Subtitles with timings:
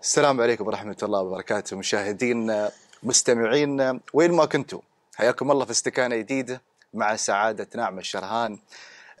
[0.00, 1.76] السلام عليكم ورحمة الله وبركاته.
[1.76, 2.68] مشاهدين
[3.02, 4.80] مستمعين وين ما كنتوا.
[5.16, 6.62] حياكم الله في استكانة جديدة
[6.94, 8.58] مع سعادة نعمة الشرهان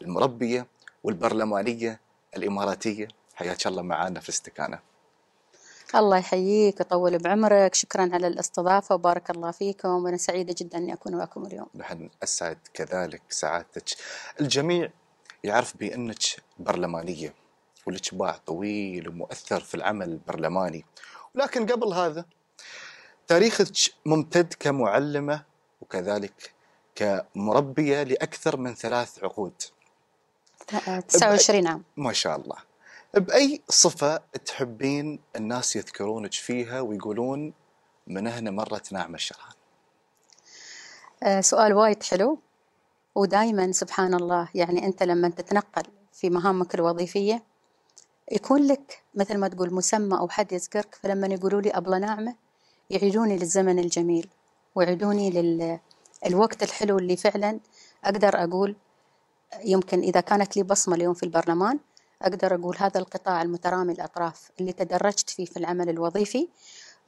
[0.02, 0.66] المربية
[1.04, 2.00] والبرلمانية
[2.36, 3.08] الإماراتية.
[3.34, 4.78] حياك الله معنا في استكانة.
[5.94, 7.74] الله يحييك ويطول بعمرك.
[7.74, 9.88] شكرا على الاستضافة وبارك الله فيكم.
[9.88, 11.66] وأنا سعيدة جدا أني أكون معكم اليوم.
[11.74, 13.96] نحن أسعد كذلك سعادتك.
[14.40, 14.90] الجميع
[15.44, 16.22] يعرف بأنك
[16.58, 17.34] برلمانية.
[17.86, 20.84] ولك باع طويل ومؤثر في العمل البرلماني.
[21.34, 22.24] ولكن قبل هذا
[23.26, 23.72] تاريخك
[24.06, 25.44] ممتد كمعلمة
[25.80, 26.52] وكذلك
[26.94, 29.62] كمربية لأكثر من ثلاث عقود.
[31.08, 31.84] 29 عام.
[31.96, 32.56] ما شاء الله.
[33.14, 37.52] بأي صفة تحبين الناس يذكرونك فيها ويقولون
[38.06, 39.52] من هنا مرت نعمة الشرهان
[41.22, 42.38] آه، سؤال وايد حلو.
[43.16, 45.82] ودائما سبحان الله يعني أنت لما تتنقل
[46.12, 47.42] في مهامك الوظيفية
[48.32, 52.34] يكون لك مثل ما تقول مسمى أو حد يذكرك فلما يقولوا لي أبلة ناعمة
[52.90, 54.28] يعيدوني للزمن الجميل
[54.74, 55.30] ويعيدوني
[56.24, 57.60] للوقت الحلو اللي فعلا
[58.04, 58.76] أقدر أقول
[59.64, 61.78] يمكن إذا كانت لي بصمة اليوم في البرلمان
[62.22, 66.48] أقدر أقول هذا القطاع المترامي الأطراف اللي تدرجت فيه في العمل الوظيفي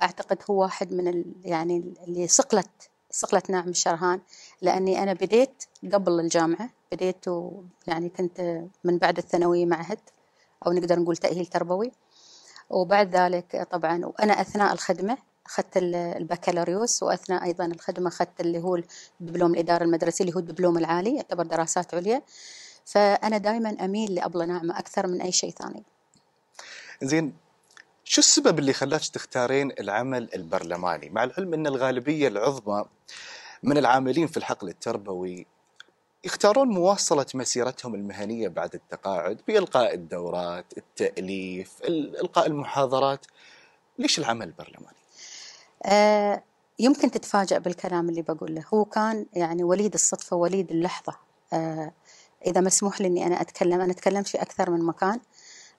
[0.03, 4.21] أعتقد هو واحد من ال يعني اللي صقلت صقلت نعم الشرهان
[4.63, 7.25] لأني أنا بديت قبل الجامعة بديت
[7.87, 9.99] يعني كنت من بعد الثانوية معهد.
[10.67, 11.93] أو نقدر نقول تأهيل تربوي.
[12.71, 18.83] وبعد ذلك طبعا وأنا أثناء الخدمة أخذت البكالوريوس وأثناء أيضا الخدمة أخذت اللي هو
[19.21, 22.23] الدبلوم الإدارة المدرسي اللي هو الدبلوم العالي يعتبر دراسات عليا.
[22.85, 25.83] فأنا دائما أميل لأبلة ناعمة أكثر من أي شيء ثاني.
[27.03, 27.33] زين
[28.05, 32.85] شو السبب اللي خلاك تختارين العمل البرلماني؟ مع العلم أن الغالبية العظمى
[33.63, 35.47] من العاملين في الحقل التربوي
[36.25, 43.27] يختارون مواصلة مسيرتهم المهنية بعد التقاعد بإلقاء الدورات التأليف إلقاء المحاضرات.
[43.99, 44.99] ليش العمل البرلماني؟
[45.85, 46.43] آه
[46.79, 51.17] يمكن تتفاجأ بالكلام اللي بقوله هو كان يعني وليد الصدفة وليد اللحظة.
[51.53, 51.93] آه
[52.47, 55.21] إذا مسموح لي إني أنا أتكلم أنا تكلمت في أكثر من مكان.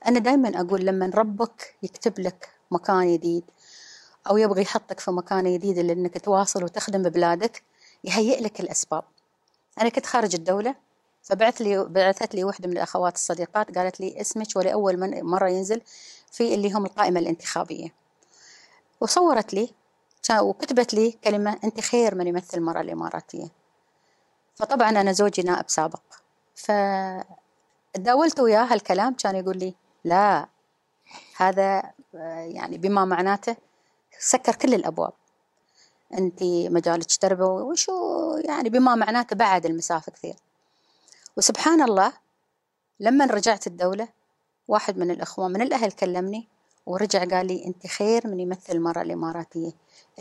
[0.08, 3.44] أنا دائما أقول لما ربك يكتب لك مكان جديد
[4.30, 7.64] أو يبغى يحطك في مكان جديد لأنك تواصل وتخدم ببلادك
[8.04, 9.04] يهيئ لك الأسباب.
[9.82, 10.76] أنا كنت خارج الدولة
[11.22, 15.82] فبعث لي بعثت لي واحدة من الأخوات الصديقات قالت لي اسمك ولأول من مرة ينزل
[16.32, 17.94] في اللي هم القائمة الانتخابية.
[19.02, 19.74] وصورت لي
[20.42, 23.48] وكتبت لي كلمة أنت خير من يمثل المرأة الإماراتية.
[24.56, 26.02] فطبعا أنا زوجي نائب سابق.
[26.56, 30.48] فداولت وياه هالكلام كان يقول لي لا
[31.38, 31.94] هذا
[32.54, 33.56] يعني بما معناته
[34.20, 35.14] سكر كل الأبواب.
[36.14, 37.94] أنت مجالك تربوي وشو
[38.46, 40.36] يعني بما معناته بعد المسافة كثير.
[41.38, 42.14] وسبحان الله
[43.00, 44.08] لما رجعت الدولة
[44.68, 46.48] واحد من الأخوة من الأهل كلمني
[46.86, 49.72] ورجع قال لي أنت خير من يمثل المرأة الإماراتية.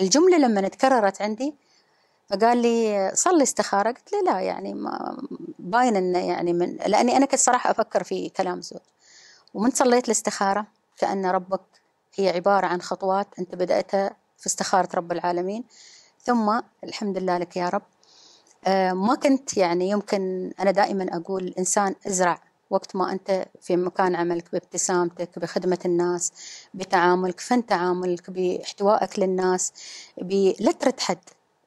[0.00, 1.54] الجملة لما تكررت عندي
[2.31, 3.88] فقال لي صلي استخارة.
[3.88, 5.22] قلت له لا يعني ما
[5.59, 8.81] باين انه يعني من لأني أنا كنت صراحة أفكر في كلام زوج
[9.55, 10.66] ومن صليت الاستخارة
[10.99, 11.60] كأن ربك
[12.15, 15.65] هي عبارة عن خطوات أنت بدأتها في استخارة رب العالمين.
[16.22, 17.82] ثم الحمد لله لك يا رب.
[18.66, 22.41] آه ما كنت يعني يمكن أنا دائما أقول الانسان أزرع
[22.71, 26.32] وقت ما أنت في مكان عملك بابتسامتك بخدمة الناس
[26.75, 29.72] بتعاملك فن تعاملك باحتوائك للناس
[30.60, 31.19] لا ترد حد.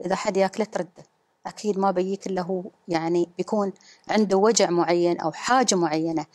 [0.05, 1.03] إذا حد ياكله ترده
[1.45, 3.73] أكيد ما بيجيك إلا هو يعني بيكون
[4.09, 6.25] عنده وجع معين أو حاجة معينة.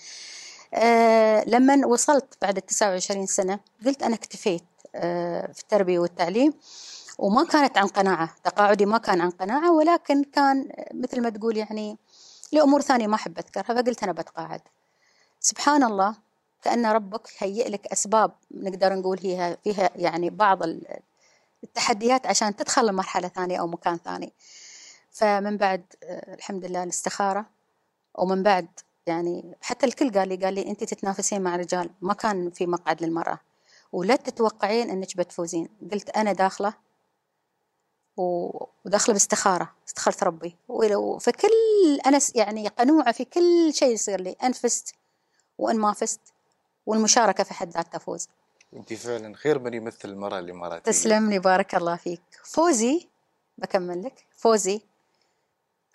[0.74, 4.64] أه لما وصلت بعد التسعة وعشرين سنة قلت أنا اكتفيت.
[5.52, 6.54] في التربية والتعليم
[7.18, 11.98] وما كانت عن قناعة تقاعدي ما كان عن قناعة ولكن كان مثل ما تقول يعني
[12.52, 14.60] لأمور ثانية ما أحب أذكرها فقلت أنا بتقاعد.
[15.40, 16.14] سبحان الله
[16.62, 20.58] كأن ربك هيئ لك أسباب نقدر نقول هي فيها يعني بعض
[21.64, 24.32] التحديات عشان تدخل لمرحلة ثانية أو مكان ثاني.
[25.10, 27.46] فمن بعد آه، الحمد لله الاستخارة
[28.14, 28.66] ومن بعد
[29.06, 33.02] يعني حتى الكل قال لي قال لي أنت تتنافسين مع رجال ما كان في مقعد
[33.04, 33.38] للمرأة.
[33.96, 35.68] ولا تتوقعين أنك بتفوزين.
[35.92, 36.74] قلت أنا داخلة
[38.16, 40.56] وداخلة باستخارة استخرت ربي.
[41.20, 41.50] فكل
[42.06, 44.36] أنا يعني قنوعة في كل شيء يصير لي.
[44.42, 44.94] أن فزت
[45.58, 46.20] وإن ما فزت
[46.86, 48.28] والمشاركة في حد ذاتها فوز.
[48.74, 52.22] انت فعلا خير من يمثل المرأة الاماراتيه تسلم لي بارك الله فيك.
[52.44, 53.08] فوزي
[53.58, 54.80] بكمل لك فوزي.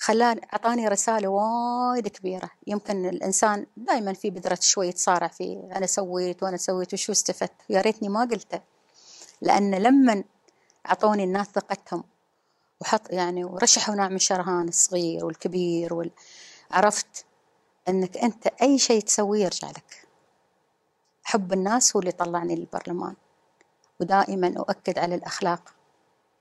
[0.03, 2.49] خلاني أعطاني رسالة وايد كبيرة.
[2.67, 7.53] يمكن الإنسان دائما في بذرة شوي يتصارع في أنا سويت وأنا سويت وشو استفدت.
[7.69, 8.61] يا ريتني ما قلته.
[9.41, 10.23] لأن لما
[10.85, 12.03] أعطوني الناس ثقتهم
[12.81, 16.11] وحط يعني ورشحوا نعم الشرهان الصغير والكبير وال...
[16.71, 17.25] عرفت
[17.89, 20.07] إنك أنت أي شيء تسويه يرجع لك.
[21.23, 23.15] حب الناس هو اللي طلعني للبرلمان.
[23.99, 25.73] ودائما أؤكد على الأخلاق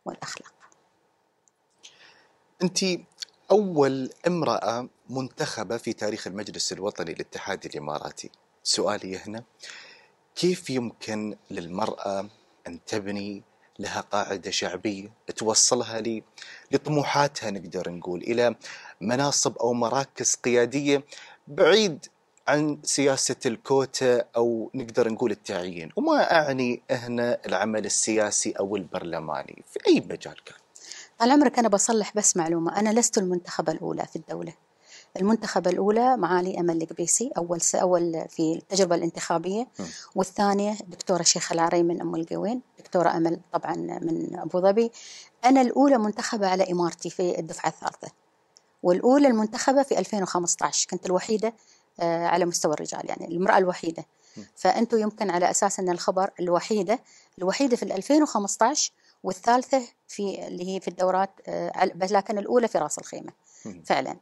[0.05, 0.53] والأخلاق.
[2.63, 2.85] أنت
[3.50, 8.31] أول امرأة منتخبة في تاريخ المجلس الوطني الاتحادي الإماراتي.
[8.62, 9.44] سؤالي هنا
[10.37, 12.29] كيف يمكن للمرأة
[12.67, 13.43] أن تبني
[13.79, 16.23] لها قاعدة شعبية توصلها لي؟
[16.73, 18.56] لطموحاتها نقدر نقول إلى
[19.00, 21.05] مناصب أو مراكز قيادية
[21.49, 22.06] بعيد
[22.49, 25.91] عن سياسة الكوتا أو نقدر نقول التعيين.
[25.96, 30.56] وما أعني هنا العمل السياسي أو البرلماني في أي مجال كان.
[31.20, 34.55] طال عمرك أنا بصلح بس معلومة أنا لست المنتخبة الأولى في الدولة.
[35.17, 39.69] المنتخبة الأولى معالي أمل القبيسي أول أول في التجربة الانتخابية.
[40.14, 44.90] والثانية دكتورة شيخ العري من أم القوين دكتورة أمل طبعا من أبو ظبي.
[45.44, 48.08] أنا الأولى منتخبة على إمارتي في الدفعة الثالثة.
[48.82, 51.55] والأولى المنتخبة في 2015 كنت الوحيدة
[52.00, 54.05] آه، على مستوى الرجال يعني المرأة الوحيدة.
[54.56, 57.00] فأنتم يمكن على أساس أن الخبر الوحيدة
[57.38, 62.99] الوحيدة في 2015 والثالثة في اللي هي في الدورات آه، بس لكن الأولى في رأس
[62.99, 63.32] الخيمة
[63.84, 64.17] فعلا.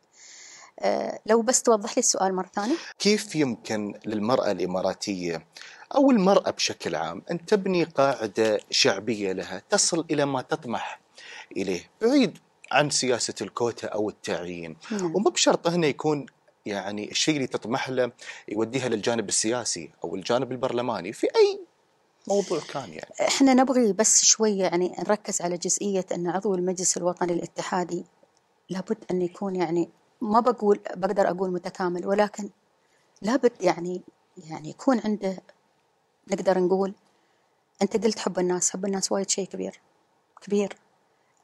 [0.80, 2.74] آه، لو بس توضح لي السؤال مرة ثانية.
[2.98, 5.46] كيف يمكن للمرأة الإماراتية
[5.94, 11.00] أو المرأة بشكل عام أن تبني قاعدة شعبية لها تصل إلى ما تطمح
[11.56, 12.38] إليه بعيد
[12.72, 15.14] عن سياسة الكوتا أو التعيين؟ نعم.
[15.14, 16.26] ومو بشرط هنا يكون
[16.66, 18.12] يعني الشيء اللي تطمح له
[18.48, 21.60] يوديها للجانب السياسي أو الجانب البرلماني في أي
[22.28, 23.14] موضوع كان يعني.
[23.20, 28.04] إحنا نبغي بس شوية يعني نركز على جزئية أن عضو المجلس الوطني الاتحادي
[28.70, 29.88] لابد أن يكون يعني
[30.20, 32.50] ما بقول بقدر أقول متكامل ولكن
[33.22, 34.02] لابد يعني
[34.50, 35.38] يعني يكون عنده
[36.32, 36.94] نقدر نقول
[37.82, 39.80] أنت قلت حب الناس حب الناس وايد شيء كبير
[40.42, 40.76] كبير.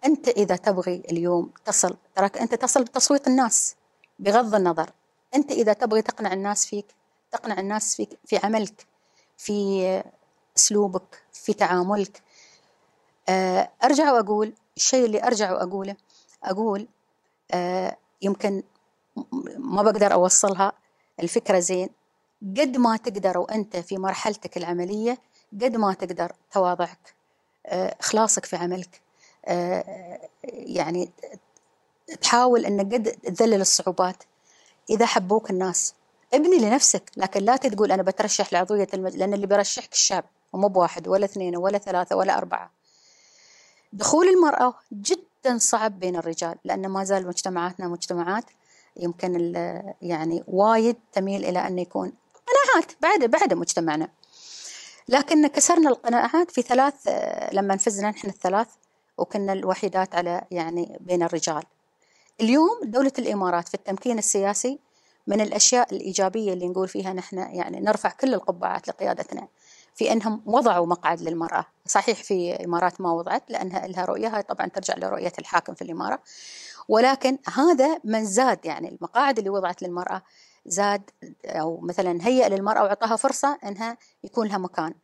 [0.05, 3.77] أنت إذا تبغي اليوم تصل تراك أنت تصل بتصويت الناس
[4.19, 4.91] بغض النظر.
[5.35, 6.87] أنت إذا تبغي تقنع الناس فيك
[7.31, 8.87] تقنع الناس فيك في عملك
[9.37, 10.03] في
[10.57, 12.23] أسلوبك في تعاملك.
[13.29, 15.97] آه، أرجع وأقول الشيء اللي أرجع وأقوله
[16.43, 16.89] أقول
[17.51, 18.63] آه، يمكن
[19.59, 20.73] ما بقدر أوصلها.
[21.21, 21.89] الفكرة زين.
[22.43, 25.19] قد ما تقدر وأنت في مرحلتك العملية
[25.53, 27.15] قد ما تقدر تواضعك
[27.67, 29.01] آه، إخلاصك في عملك.
[30.45, 31.11] يعني
[32.21, 34.17] تحاول انك قد تذلل الصعوبات.
[34.91, 35.95] إذا حبوك الناس
[36.35, 40.25] ابني لنفسك لكن لا تقول أنا بترشح لعضوية المجلس لأن اللي بيرشحك الشعب
[40.55, 42.71] ومو بواحد ولا اثنين ولا ثلاثة ولا أربعة.
[43.93, 48.45] دخول المرأة جدا صعب بين الرجال لأن ما زال مجتمعاتنا مجتمعات
[48.97, 49.53] يمكن
[50.03, 52.13] يعني وايد تميل إلى أن يكون
[52.47, 54.09] قناعات بعد بعد مجتمعنا.
[55.09, 56.95] لكن كسرنا القناعات في ثلاث
[57.53, 58.69] لما نفزنا نحن الثلاث
[59.19, 61.63] وكنا الوحيدات على يعني بين الرجال.
[62.41, 64.79] اليوم دولة الإمارات في التمكين السياسي
[65.27, 69.49] من الأشياء الإيجابية اللي نقول فيها نحن يعني نرفع كل القبعات لقيادتنا.
[69.95, 71.67] في أنهم وضعوا مقعد للمرأة.
[71.87, 76.23] صحيح في إمارات ما وضعت لأنها لها رؤية طبعا ترجع لرؤية الحاكم في الإمارة.
[76.89, 80.23] ولكن هذا من زاد يعني المقاعد اللي وضعت للمرأة
[80.67, 81.11] زاد
[81.47, 84.95] أو مثلا هيئ للمرأة وأعطاها فرصة أنها يكون لها مكان.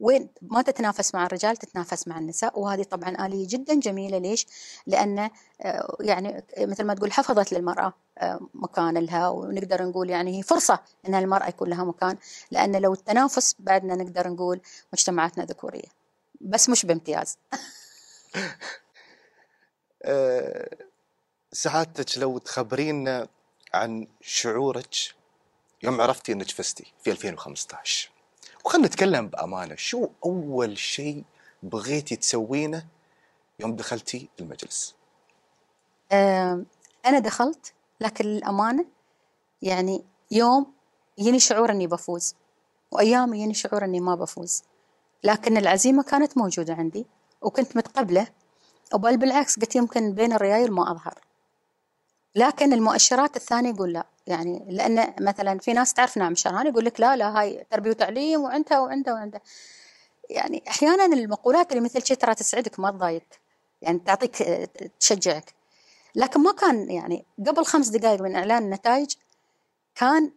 [0.00, 2.60] وين؟ ما تتنافس مع الرجال تتنافس مع النساء.
[2.60, 4.18] وهذه طبعا آلية جدا جميلة.
[4.18, 4.46] ليش؟
[4.86, 9.28] لأن آه، يعني مثل ما تقول حفظت للمرأة آه، مكان لها.
[9.28, 12.16] ونقدر نقول يعني هي فرصة أن المرأة يكون لها مكان.
[12.50, 14.60] لأن لو التنافس بعدنا نقدر نقول
[14.92, 15.88] مجتمعاتنا ذكورية.
[16.40, 17.38] بس مش بامتياز.
[20.02, 20.68] آه،
[21.52, 23.28] سعادتك لو تخبرينا
[23.74, 24.94] عن شعورك
[25.82, 28.15] يوم عرفتي إنك فزتي في 2015
[28.66, 29.74] وخلنا نتكلم بأمانة.
[29.74, 31.24] شو أول شيء
[31.62, 32.86] بغيتي تسوينه
[33.60, 34.94] يوم دخلتي المجلس؟
[37.06, 38.84] أنا دخلت لكن للأمانة
[39.62, 40.72] يعني يوم
[41.18, 42.34] يجيني شعور إني بفوز
[42.90, 44.62] وأيام يجيني شعور إني ما بفوز.
[45.24, 47.06] لكن العزيمة كانت موجودة عندي
[47.42, 48.28] وكنت متقبلة
[48.94, 51.25] وبل بالعكس قلت يمكن بين الريايل ما أظهر.
[52.36, 54.06] لكن المؤشرات الثانية يقول لا.
[54.26, 58.40] يعني لأن مثلا في ناس تعرف نعم شرهان يقول لك لا لا هاي تربية وتعليم
[58.40, 59.40] وعندها وعندها وعندها
[60.30, 63.40] يعني أحيانا المقولات اللي مثل ترى تسعدك ما تضايقك
[63.82, 64.36] يعني تعطيك
[65.00, 65.54] تشجعك.
[66.14, 69.14] لكن ما كان يعني قبل خمس دقائق من إعلان النتائج
[69.94, 70.30] كان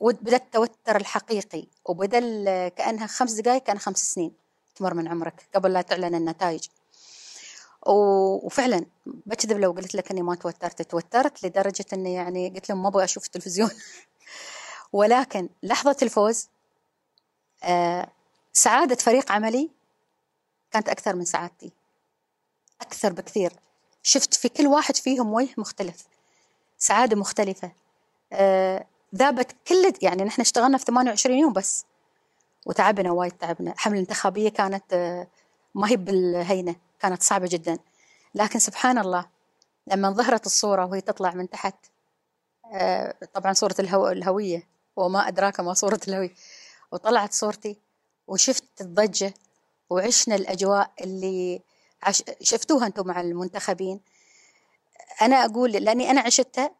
[0.00, 2.44] بدا التوتر الحقيقي وبدل
[2.76, 4.32] كأنها خمس دقائق كان خمس سنين
[4.76, 6.64] تمر من عمرك قبل لا تعلن النتائج.
[7.86, 12.88] وفعلا بكذب لو قلت لك إني ما توترت توترت لدرجة إني يعني قلت لهم ما
[12.88, 13.70] أبغى أشوف التلفزيون.
[14.92, 16.48] ولكن لحظة الفوز
[17.64, 18.08] آه
[18.52, 19.70] سعادة فريق عملي
[20.70, 21.72] كانت أكثر من سعادتي.
[22.80, 23.52] أكثر بكثير.
[24.02, 26.04] شفت في كل واحد فيهم وجه مختلف
[26.78, 27.72] سعادة مختلفة
[28.32, 31.84] آه ذابت كل يعني نحن اشتغلنا في 28 يوم بس
[32.66, 33.72] وتعبنا وايد تعبنا.
[33.72, 35.26] الحملة الانتخابية كانت آه،
[35.74, 36.74] ما هي بالهينة.
[37.00, 37.78] كانت صعبة جدا.
[38.34, 39.26] لكن سبحان الله
[39.86, 41.74] لما ظهرت الصورة وهي تطلع من تحت
[42.72, 44.08] آه، طبعا صورة الهو...
[44.08, 46.34] الهوية وما أدراك ما صورة الهوية.
[46.92, 47.80] وطلعت صورتي
[48.26, 49.34] وشفت الضجة
[49.90, 51.60] وعشنا الأجواء اللي
[52.02, 52.22] عش...
[52.42, 54.00] شفتوها أنتم مع المنتخبين.
[55.22, 56.74] أنا أقول لأني أنا عشتها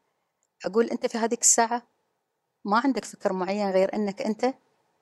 [0.65, 1.83] أقول أنت في هذيك الساعة
[2.65, 4.55] ما عندك فكر معين غير أنك أنت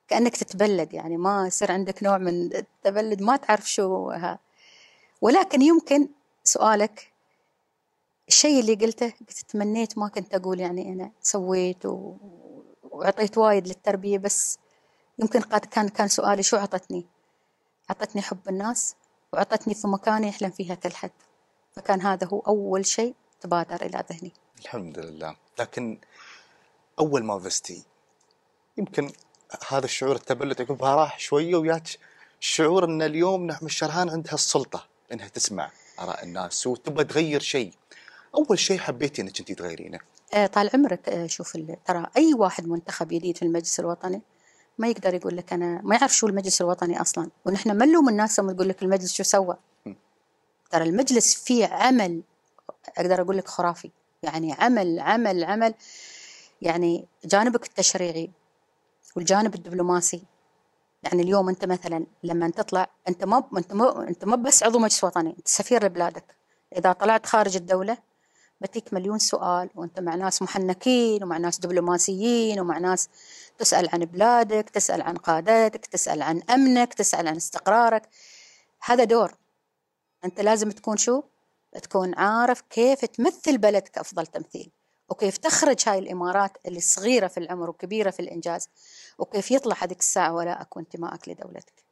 [0.09, 0.95] كأنك تتبلد.
[0.95, 4.39] يعني ما يصير عندك نوع من التبلد ما تعرف شو ها
[5.21, 6.09] ولكن يمكن
[6.45, 7.13] سؤالك
[8.29, 12.17] الشيء اللي قلته قلت تمنيت ما كنت أقول يعني أنا سويت و...
[12.91, 14.59] وعطيت وايد للتربية بس
[15.19, 17.07] يمكن قد كان كان سؤالي شو عطتني
[17.91, 18.95] عطتني حب الناس
[19.33, 21.11] وعطتني في مكان يحلم فيها كل حد
[21.73, 24.33] فكان هذا هو أول شيء تبادر إلى ذهني.
[24.61, 25.37] الحمد لله.
[25.59, 25.99] لكن
[26.99, 27.85] أول ما فزتي
[28.77, 29.13] يمكن
[29.69, 31.89] هذا الشعور التبلد عقبها راح شوية وياك
[32.41, 34.87] شعور أن اليوم نعم الشرهان عندها السلطة.
[35.13, 37.73] أنها تسمع آراء الناس وتبغى تغير شيء.
[38.35, 39.99] أول شيء حبيتي أنك أنت تغيرينه.
[40.35, 44.23] آه، طال عمرك آه، شوف ترى أي واحد منتخب جديد في المجلس الوطني
[44.79, 47.31] ما يقدر يقول لك أنا ما يعرف شو المجلس الوطني أصلا.
[47.45, 49.57] ونحن ملوم الناس لما تقول لك المجلس شو سوى.
[50.71, 52.23] ترى المجلس فيه عمل
[52.99, 53.91] أقدر أقول لك خرافي.
[54.23, 55.75] يعني عمل عمل عمل.
[56.63, 58.31] يعني جانبك التشريعي
[59.17, 60.23] والجانب الدبلوماسي.
[61.03, 65.05] يعني اليوم أنت مثلا لما تطلع أنت ما أنت ما أنت ما بس عضو مجلس
[65.05, 66.25] وطني أنت سفير لبلادك.
[66.77, 67.99] إذا طلعت خارج الدولة
[68.61, 73.09] بتيك مليون سؤال وأنت مع ناس محنكين ومع ناس دبلوماسيين ومع ناس
[73.59, 78.09] تسأل عن بلادك تسأل عن قادتك تسأل عن أمنك تسأل عن استقرارك.
[78.81, 79.35] هذا دور.
[80.25, 81.23] أنت لازم تكون شو؟
[81.83, 84.71] تكون عارف كيف تمثل بلدك أفضل تمثيل
[85.09, 88.69] وكيف تخرج هاي الإمارات اللي صغيرة في العمر وكبيرة في الإنجاز.
[89.19, 91.85] وكيف يطلع هذيك الساعة ولاءك وانتمائك لدولتك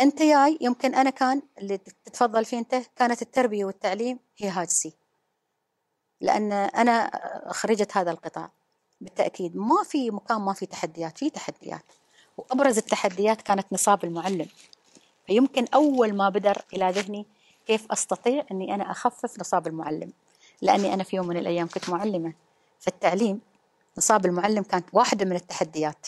[0.00, 4.92] أنت جاي يمكن أنا كان اللي تتفضل فيه أنت كانت التربية والتعليم هي هاجسي
[6.20, 7.10] لأن أنا
[7.52, 8.50] خريجه هذا القطاع.
[9.00, 11.84] بالتأكيد ما في مكان ما في تحديات في تحديات.
[12.36, 14.48] وأبرز التحديات كانت نصاب المعلم.
[15.26, 17.26] فيمكن أول ما بدر إلى ذهني
[17.66, 20.12] كيف أستطيع إني أنا أخفف نصاب المعلم.
[20.62, 22.32] لأني أنا في يوم من الأيام كنت معلمة.
[22.80, 23.40] في التعليم
[23.98, 26.06] نصاب المعلم كانت واحدة من التحديات.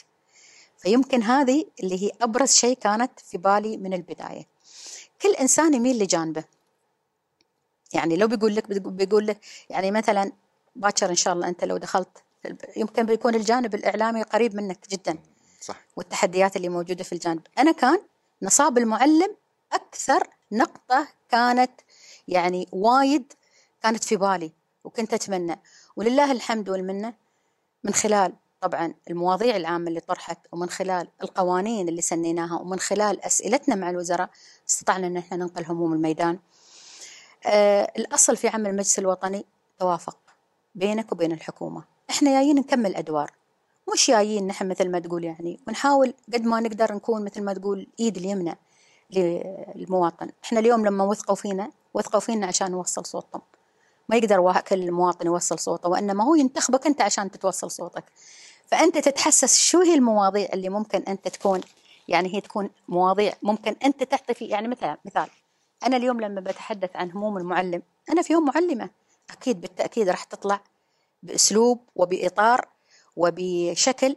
[0.79, 4.47] فيمكن هذه اللي هي أبرز شيء كانت في بالي من البداية.
[5.23, 6.45] كل إنسان يميل لجانبه.
[7.93, 9.41] يعني لو بيقول لك بيقول لك
[9.71, 10.33] يعني مثلا
[10.77, 12.09] باكر إن شاء الله أنت لو دخلت
[12.77, 15.19] يمكن بيكون الجانب الإعلامي قريب منك جدا.
[15.61, 15.81] صح.
[15.97, 17.43] والتحديات اللي موجودة في الجانب.
[17.59, 18.01] أنا كان
[18.43, 19.37] نصاب المعلم
[19.73, 21.71] أكثر نقطة كانت
[22.29, 23.33] يعني وايد
[23.83, 24.53] كانت في بالي
[24.85, 25.61] وكنت أتمنى.
[25.97, 27.15] ولله الحمد والمنة
[27.85, 33.75] من خلال طبعا المواضيع العامة اللي طرحت ومن خلال القوانين اللي سنيناها ومن خلال أسئلتنا
[33.75, 34.31] مع الوزراء
[34.69, 36.39] استطعنا إن إحنا ننقل هموم الميدان.
[37.47, 39.45] آه الأصل في عمل المجلس الوطني
[39.79, 40.19] توافق
[40.75, 43.31] بينك وبين الحكومة، إحنا جايين نكمل أدوار
[43.93, 47.87] مش جايين نحن مثل ما تقول يعني ونحاول قد ما نقدر نكون مثل ما تقول
[48.01, 48.59] إيد اليمنى
[49.11, 53.43] للمواطن، إحنا اليوم لما وثقوا فينا وثقوا فينا عشان نوصل صوتهم.
[54.09, 58.05] ما يقدر كل مواطن يوصل صوته وإنما هو ينتخبك أنت عشان تتوصل صوتك.
[58.67, 61.61] فأنت تتحسس شو هي المواضيع اللي ممكن أنت تكون
[62.09, 65.29] يعني هي تكون مواضيع ممكن أنت تعطي في يعني مثلا مثال
[65.87, 68.91] أنا اليوم لما بتحدث عن هموم المعلم أنا في يوم معلمة
[69.31, 70.61] أكيد بالتأكيد راح تطلع
[71.23, 72.69] بأسلوب وبإطار
[73.17, 74.17] وبشكل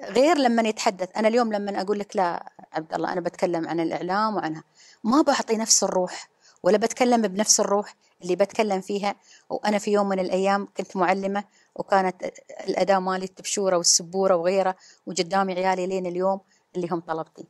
[0.00, 4.36] غير لما يتحدث أنا اليوم لما أقول لك لا عبد الله أنا بتكلم عن الإعلام
[4.36, 4.64] وعنها
[5.04, 6.28] ما بعطي نفس الروح
[6.62, 9.16] ولا بتكلم بنفس الروح اللي بتكلم فيها
[9.50, 12.32] وأنا في يوم من الأيام كنت معلمة وكانت
[12.68, 16.40] الاداء مالي التبشورة والسبورة وغيره وقدامي عيالي لين اليوم
[16.76, 17.46] اللي هم طلبتي.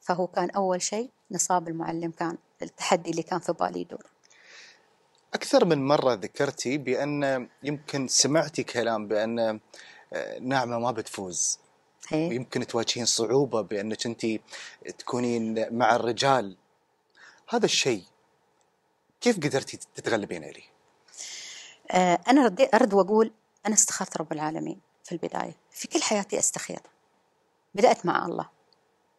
[0.00, 4.06] فهو كان أول شيء نصاب المعلم كان التحدي اللي كان في بالي يدور.
[5.34, 9.60] أكثر من مرة ذكرتي بأن يمكن سمعتي كلام بأن
[10.12, 11.58] آه، نعمة ما بتفوز.
[12.08, 12.28] هي.
[12.28, 14.26] ويمكن تواجهين صعوبة بأنك أنت
[14.98, 16.56] تكونين مع الرجال.
[17.48, 18.02] هذا الشيء
[19.20, 20.64] كيف قدرتي تتغلبين عليه؟
[21.90, 23.32] آه، أنا ردي أرد وأقول
[23.66, 25.56] أنا استخرت رب العالمين في البداية.
[25.70, 26.80] في كل حياتي أستخير.
[27.74, 28.48] بدأت مع الله.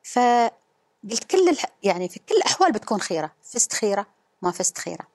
[0.04, 1.66] فقلت كل الح...
[1.84, 3.32] يعني في كل الأحوال بتكون خيرة.
[3.44, 4.08] فزت خيرة
[4.42, 5.08] ما فزت خيرة.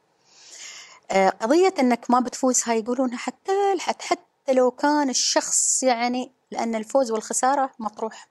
[1.11, 6.75] آه، قضية أنك ما بتفوز هاي يقولون حتى حتى حتى لو كان الشخص يعني لأن
[6.75, 8.29] الفوز والخسارة مطروح.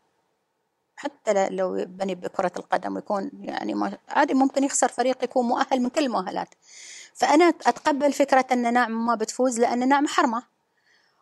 [1.04, 6.04] حتى لو بني بكرة القدم ويكون يعني عادي ممكن يخسر فريق يكون مؤهل من كل
[6.04, 6.50] المؤهلات.
[7.14, 10.44] فأنا أتقبل فكرة أن نعم ما بتفوز لأن نعم حرمة.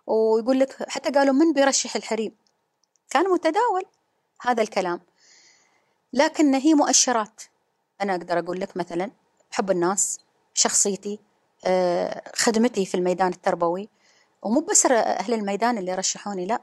[0.07, 2.35] ويقول لك حتى قالوا من بيرشح الحريم؟
[3.09, 3.85] كان متداول
[4.41, 5.01] هذا الكلام.
[6.13, 7.41] لكن هي مؤشرات.
[8.01, 9.11] أنا أقدر أقول لك مثلا
[9.51, 10.19] حب الناس
[10.53, 11.19] شخصيتي
[11.65, 13.89] آه، خدمتي في الميدان التربوي.
[14.41, 16.61] ومو بس أهل الميدان اللي رشحوني لا.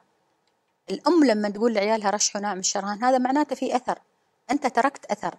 [0.91, 3.99] الأم لما تقول لعيالها رشحوا ناعم الشرهان هذا معناته في أثر.
[4.51, 5.35] أنت تركت أثر.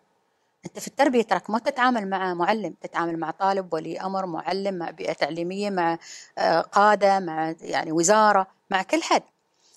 [0.66, 4.90] أنت في التربية ترك ما تتعامل مع معلم تتعامل مع طالب ولي أمر معلم مع
[4.90, 5.98] بيئة تعليمية مع
[6.38, 9.24] آه، قادة مع يعني وزارة مع كل حد.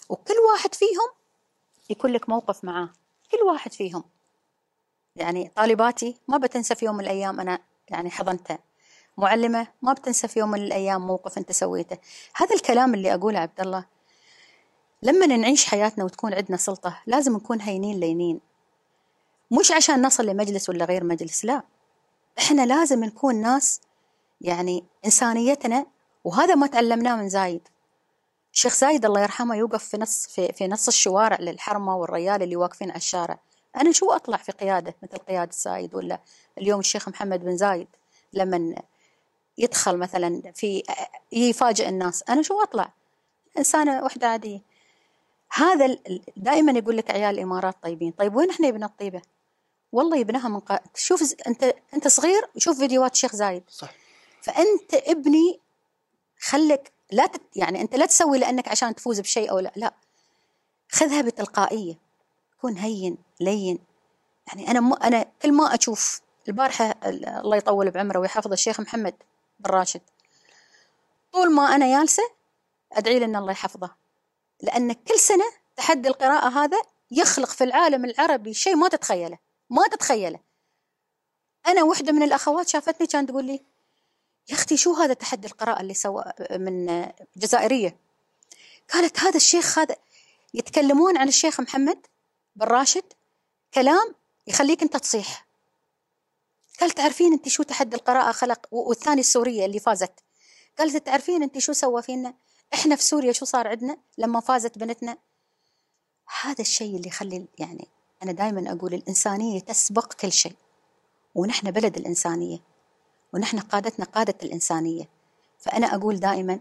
[0.09, 1.11] وكل واحد فيهم
[1.91, 2.89] يكون لك موقف معاه.
[3.31, 4.05] كل واحد فيهم.
[5.17, 8.59] يعني طالباتي ما بتنسى في يوم من الأيام أنا يعني حضنتها.
[9.19, 11.99] معلمة ما بتنسى في يوم من الأيام موقف أنت سويته.
[12.37, 13.85] هذا الكلام اللي أقوله عبد الله
[15.03, 18.41] لما نعيش حياتنا وتكون عندنا سلطة لازم نكون هينين لينين.
[19.51, 21.63] مش عشان نصل لمجلس ولا غير مجلس لا.
[22.39, 23.81] إحنا لازم نكون ناس
[24.41, 25.87] يعني إنسانيتنا
[26.25, 27.69] وهذا ما تعلمناه من زايد.
[28.53, 32.91] الشيخ زايد الله يرحمه يوقف في نص في, في نص الشوارع للحرمة والريال اللي واقفين
[32.91, 33.39] على الشارع.
[33.77, 36.21] أنا شو أطلع في قيادة مثل قيادة زايد ولا
[36.59, 37.89] اليوم الشيخ محمد بن زايد
[38.33, 38.75] لما
[39.59, 40.83] يدخل مثلا في
[41.33, 42.93] يفاجئ الناس؟ أنا شو أطلع؟
[43.59, 44.72] إنسانة وحدة عادية.
[45.55, 45.99] هذا
[46.37, 48.13] دائما يقول لك عيال الإمارات طيبين.
[48.13, 49.23] طيب وين إحنا ابن الطيبة؟
[49.93, 50.81] والله يبناها من قا...
[50.95, 53.63] شوف أنت أنت صغير شوف فيديوهات الشيخ زايد.
[53.69, 53.91] صح.
[54.43, 55.61] فأنت ابني
[56.41, 57.43] خلك لا تت...
[57.57, 59.73] يعني أنت لا تسوي لأنك عشان تفوز بشيء أو لا.
[59.77, 59.95] لا.
[60.91, 61.99] خذها بتلقائية.
[62.63, 63.79] كن هين لين.
[64.47, 64.93] يعني أنا م...
[64.93, 69.15] أنا كل ما أشوف البارحة الله يطول بعمره ويحفظ الشيخ محمد
[69.61, 70.01] بن راشد
[71.33, 72.23] طول ما أنا جالسة
[72.93, 74.02] أدعي له أن الله يحفظه.
[74.63, 75.45] لأن كل سنة
[75.77, 79.39] تحدي القراءة هذا يخلق في العالم العربي شيء ما تتخيله
[79.71, 80.41] ما تتخيله.
[81.67, 83.61] أنا وحدة من الأخوات شافتني كانت تقول لي
[84.49, 87.97] يا أختي شو هذا تحدي القراءة اللي سوى من جزائرية؟
[88.93, 89.97] قالت هذا الشيخ هذا
[90.55, 92.07] يتكلمون عن الشيخ محمد
[92.57, 93.05] بن راشد
[93.75, 94.15] كلام
[94.47, 95.47] يخليك أنت تصيح.
[96.81, 100.13] قالت تعرفين أنت شو تحدي القراءة خلق؟ والثاني السورية اللي فازت.
[100.79, 102.35] قالت تعرفين أنت شو سوى فينا؟
[102.75, 105.19] إحنا في سوريا شو صار عندنا؟ لما فازت بنتنا
[106.43, 107.89] هذا الشيء اللي يخلي يعني
[108.23, 110.57] أنا دائما أقول الإنسانية تسبق كل شيء.
[111.35, 112.59] ونحن بلد الإنسانية
[113.35, 115.09] ونحن قادتنا قادة الإنسانية.
[115.59, 116.61] فأنا أقول دائما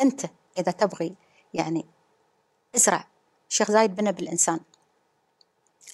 [0.00, 0.26] أنت
[0.58, 1.14] إذا تبغي
[1.54, 1.84] يعني
[2.76, 3.06] ازرع
[3.50, 4.60] الشيخ زايد بنى بالإنسان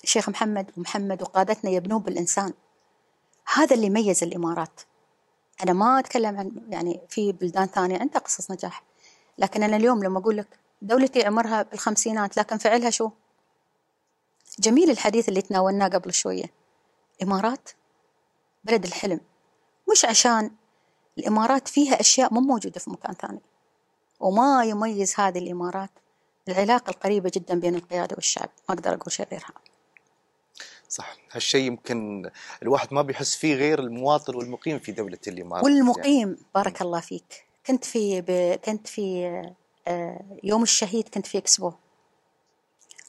[0.05, 2.53] الشيخ محمد ومحمد وقادتنا يبنون بالإنسان
[3.55, 4.81] هذا اللي يميز الإمارات.
[5.63, 8.90] أنا ما أتكلم عن يعني في بلدان ثانية عندها قصص نجاح.
[9.41, 13.11] لكن أنا اليوم لما أقول لك دولتي عمرها بالخمسينات لكن فعلها شو؟
[14.59, 16.45] جميل الحديث اللي تناولناه قبل شوية.
[17.17, 17.71] الإمارات
[18.65, 19.21] بلد الحلم.
[19.93, 20.51] مش عشان
[21.19, 23.41] الإمارات فيها أشياء مو موجودة في مكان ثاني.
[24.21, 25.91] وما يميز هذه الإمارات
[26.49, 28.49] العلاقة القريبة جدا بين القيادة والشعب.
[28.69, 29.53] ما أقدر أقول شيء غيرها.
[30.89, 31.17] صح.
[31.33, 32.31] هالشيء يمكن
[32.63, 35.65] الواحد ما بيحس فيه غير المواطن والمقيم في دولة الإمارات.
[35.65, 36.29] والمقيم.
[36.29, 36.39] يعني.
[36.55, 37.50] بارك الله فيك.
[37.67, 38.55] كنت في ب...
[38.65, 39.27] كنت في
[39.89, 41.73] آه، يوم الشهيد كنت في إكسبو.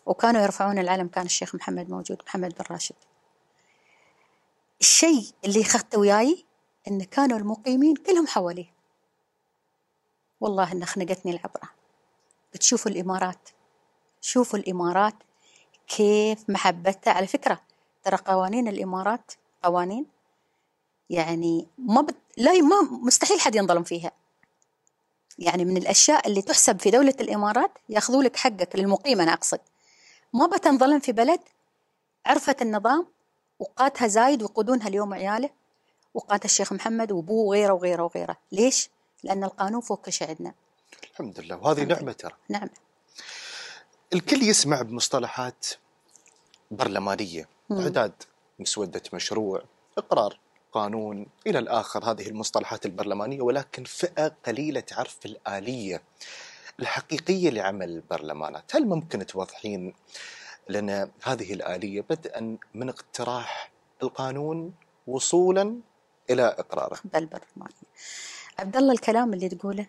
[0.06, 2.96] وكانوا يرفعون العلم كان الشيخ محمد موجود محمد بن راشد.
[4.82, 6.46] الشيء اللي أخذته وياي
[6.88, 8.74] إن كانوا المقيمين كلهم حواليه.
[10.42, 11.70] والله إن خنقتني العبرة.
[12.54, 13.50] بتشوفوا الإمارات.
[14.22, 15.16] شوفوا الإمارات
[15.88, 17.14] كيف محبتها.
[17.14, 17.62] على فكرة
[18.04, 19.32] ترى قوانين الإمارات
[19.64, 20.06] قوانين
[21.10, 22.16] يعني ما بت...
[22.38, 24.12] لا ما مستحيل حد ينظلم فيها.
[25.40, 29.60] يعني من الأشياء اللي تحسب في دولة الإمارات ياخذوا لك حقك للمقيم أنا أقصد.
[30.34, 31.40] ما بتنظلم في بلد
[32.26, 33.08] عرفت النظام
[33.60, 35.50] وقاتها زايد ويقودونها اليوم عياله
[36.14, 38.38] وقاتها الشيخ محمد وأبوه وغيره وغيره وغيره.
[38.52, 38.90] ليش؟
[39.24, 40.54] لأن القانون فوق كل شيء عندنا.
[41.12, 42.34] الحمد لله وهذه نعمة ترى.
[42.50, 42.70] نعمه
[44.14, 45.66] الكل يسمع بمصطلحات
[46.72, 48.14] برلمانية اعداد
[48.60, 49.64] مسودة مشروع
[49.98, 50.40] إقرار.
[50.72, 56.02] قانون إلى الآخر هذه المصطلحات البرلمانية ولكن فئة قليلة تعرف الآلية
[56.80, 59.94] الحقيقية لعمل البرلمانات، هل ممكن توضحين
[60.70, 63.72] لنا هذه الآلية بدءا من اقتراح
[64.04, 64.74] القانون
[65.08, 65.80] وصولا
[66.30, 67.88] إلى إقراره؟ بالبرلمانيه.
[68.60, 69.88] عبد الله الكلام اللي تقوله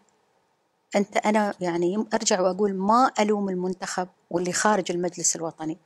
[0.96, 5.78] أنت أنا يعني أرجع وأقول ما ألوم المنتخب واللي خارج المجلس الوطني.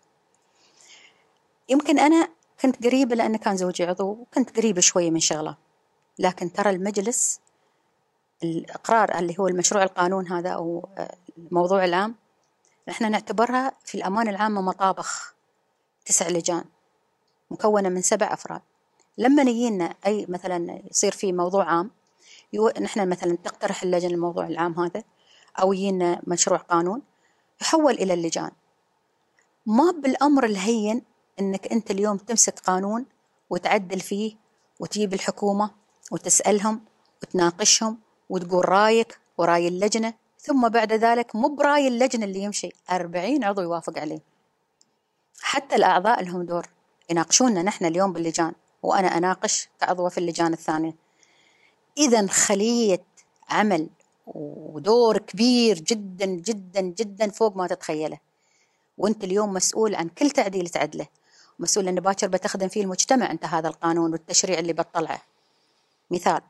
[1.69, 2.29] يمكن أنا
[2.61, 5.57] كنت قريبة لأن كان زوجي عضو وكنت قريبة شوية من شغلة
[6.19, 7.41] لكن ترى المجلس
[8.43, 10.89] الإقرار اللي هو المشروع القانون هذا أو
[11.39, 12.15] الموضوع العام
[12.89, 15.35] نحن نعتبرها في الأمانة العامة مطابخ
[16.07, 16.65] تسع لجان
[17.51, 18.61] مكونة من سبع أفراد
[19.19, 21.91] لما يجينا أي مثلا يصير في موضوع عام.
[22.81, 25.03] نحن مثلا تقترح اللجنة الموضوع العام هذا
[25.61, 27.03] أو يجينا مشروع قانون
[27.61, 28.51] يحول إلى اللجان
[29.67, 31.03] ما بالأمر الهين
[31.41, 33.07] أنك أنت اليوم تمسك قانون
[33.51, 34.37] وتعدل فيه
[34.81, 35.71] وتجيب الحكومة
[36.13, 36.81] وتسألهم
[37.23, 37.99] وتناقشهم
[38.31, 40.15] وتقول رأيك وراي اللجنة
[40.47, 42.69] ثم بعد ذلك مو برأي اللجنة اللي يمشي.
[42.91, 44.21] أربعين عضو يوافق عليه.
[45.41, 46.69] حتى الأعضاء لهم دور.
[47.11, 50.95] يناقشونا نحن اليوم باللجان وأنا أناقش كعضوة في اللجان الثانية.
[51.99, 53.05] إذا خلية
[53.51, 53.89] عمل
[54.27, 58.19] ودور كبير جدا جدا جدا فوق ما تتخيله.
[58.99, 61.07] وأنت اليوم مسؤول عن كل تعديل تعدله.
[61.59, 65.23] مسؤول ان باكر بتخدم فيه المجتمع أنت هذا القانون والتشريع اللي بتطلعه.
[66.11, 66.41] مثال.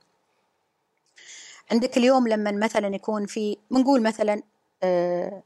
[1.73, 4.43] عندك اليوم لما مثلا يكون في بنقول مثلا
[4.83, 5.43] آه،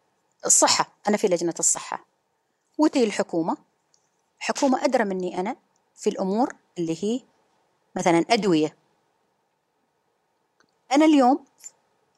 [0.47, 0.89] الصحة.
[1.09, 2.05] أنا في لجنة الصحة.
[2.79, 3.57] وتي الحكومة.
[4.39, 5.57] حكومة أدرى مني أنا
[5.97, 7.21] في الأمور اللي هي
[7.97, 8.77] مثلا أدوية.
[10.93, 11.45] أنا اليوم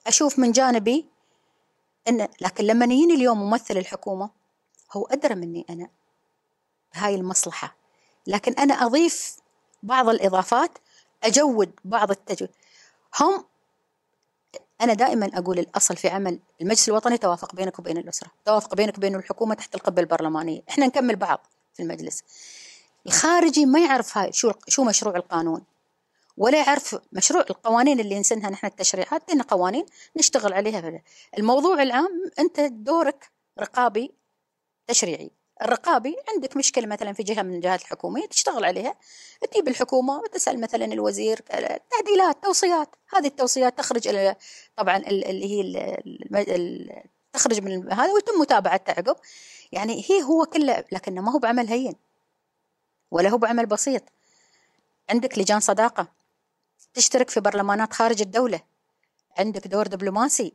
[0.06, 1.06] أشوف من جانبي
[2.08, 4.30] أن لكن لما يجيني اليوم ممثل الحكومة
[4.92, 5.88] هو أدرى مني أنا
[6.94, 7.76] بهاي المصلحة.
[8.26, 9.36] لكن أنا أضيف
[9.82, 10.78] بعض الإضافات
[11.24, 12.50] أجود بعض التجويد
[13.20, 13.44] هم
[14.80, 19.14] أنا دائما أقول الأصل في عمل المجلس الوطني توافق بينك وبين الأسرة توافق بينك وبين
[19.14, 20.62] الحكومة تحت القبة البرلمانية.
[20.68, 22.22] إحنا نكمل بعض في المجلس.
[23.06, 25.64] الخارجي ما يعرف هاي شو شو مشروع القانون
[26.36, 29.32] ولا يعرف مشروع القوانين اللي نسنها نحن التشريعات.
[29.32, 31.02] لنا قوانين نشتغل عليها.
[31.38, 34.12] الموضوع العام أنت دورك رقابي
[34.86, 35.30] تشريعي.
[35.62, 38.94] الرقابي عندك مشكلة مثلا في جهة من الجهات الحكومية تشتغل عليها
[39.50, 41.36] تجيب الحكومة وتسأل مثلا الوزير
[41.90, 44.36] تعديلات توصيات هذه التوصيات تخرج إلى
[44.76, 45.92] طبعا اللي هي
[47.32, 49.16] تخرج من هذا ويتم متابعتها عقب
[49.72, 51.94] يعني هي هو كله لكنه ما هو بعمل هين
[53.10, 54.02] ولا هو بعمل بسيط.
[55.10, 56.08] عندك لجان صداقة
[56.94, 58.60] تشترك في برلمانات خارج الدولة.
[59.38, 60.52] عندك دور دبلوماسي.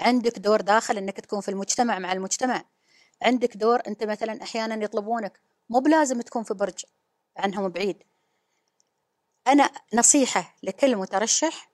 [0.00, 2.64] عندك دور داخل إنك تكون في المجتمع مع المجتمع.
[3.22, 5.40] عندك دور انت مثلا أحيانا يطلبونك.
[5.70, 6.84] مو بلازم تكون في برج
[7.36, 8.02] عنهم بعيد.
[9.46, 11.70] أنا نصيحة لكل مترشح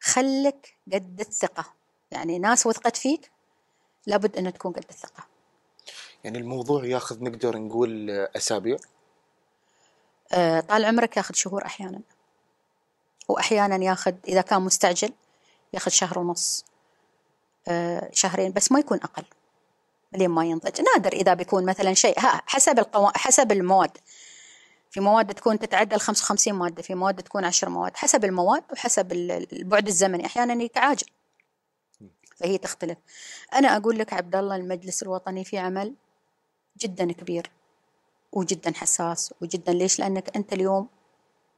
[0.00, 1.64] خلك قد الثقة.
[2.10, 3.30] يعني ناس وثقت فيك
[4.06, 5.26] لابد أن تكون قد الثقة.
[6.24, 8.76] يعني الموضوع ياخذ نقدر نقول أسابيع؟
[10.32, 12.00] آه طال عمرك ياخذ شهور أحيانا.
[13.28, 15.12] واحيانا ياخذ إذا كان مستعجل
[15.72, 16.64] ياخذ شهر ونص.
[17.68, 19.24] آه شهرين بس ما يكون أقل.
[20.12, 20.80] لين ما ينضج.
[20.80, 22.14] نادر إذا بيكون مثلا شيء
[22.46, 23.08] حسب القو...
[23.14, 23.98] حسب المواد.
[24.90, 27.96] في مواد تكون تتعدى ال 55 مادة في مواد تكون 10 مواد.
[27.96, 30.26] حسب المواد وحسب البعد الزمني.
[30.26, 31.06] أحيانا يتعاجل
[32.36, 32.98] فهي تختلف.
[33.54, 35.94] أنا أقول لك عبد الله المجلس الوطني في عمل
[36.78, 37.50] جدا كبير
[38.32, 39.72] وجدا حساس وجدا.
[39.72, 40.88] ليش؟ لأنك أنت اليوم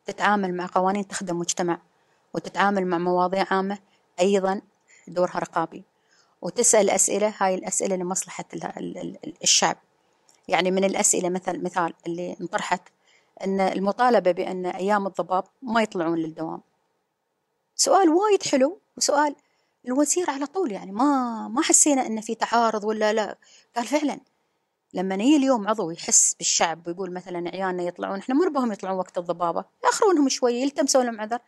[0.07, 1.81] تتعامل مع قوانين تخدم مجتمع
[2.35, 3.79] وتتعامل مع مواضيع عامة
[4.21, 4.61] أيضا
[5.09, 5.85] دورها رقابي.
[6.43, 8.45] وتسأل أسئلة هاي الأسئلة لمصلحة
[9.43, 9.77] الشعب.
[10.49, 12.83] يعني من الأسئلة مثل مثال اللي انطرحت
[13.45, 16.61] أن المطالبة بأن أيام الضباب ما يطلعون للدوام.
[17.77, 19.35] سؤال وايد حلو وسؤال
[19.87, 23.39] الوزير على طول يعني ما ما حسينا أن في تعارض ولا لا.
[23.77, 24.21] قال فعلا
[24.95, 29.19] لما نيجي اليوم عضو يحس بالشعب ويقول مثلا عيالنا يطلعون إحنا ما نبغاهم يطلعون وقت
[29.19, 31.39] الضبابة يأخرونهم شوي يلتمسوا لهم عذر.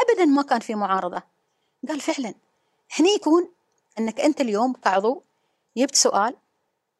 [0.00, 1.22] أبدا ما كان في معارضة.
[1.88, 2.34] قال فعلا
[2.98, 3.53] هني يكون
[3.98, 5.22] إنك أنت اليوم كعضو
[5.76, 6.36] جبت سؤال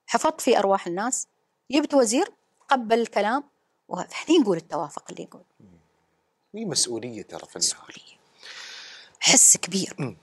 [0.07, 1.27] حفظت في أرواح الناس
[1.71, 2.33] جبت وزير
[2.69, 3.45] قبل الكلام
[3.89, 5.43] وهني نقول التوافق اللي يقول.
[6.55, 8.15] هي مسؤولية ترى في مسؤولية.
[9.21, 10.17] حس كبير.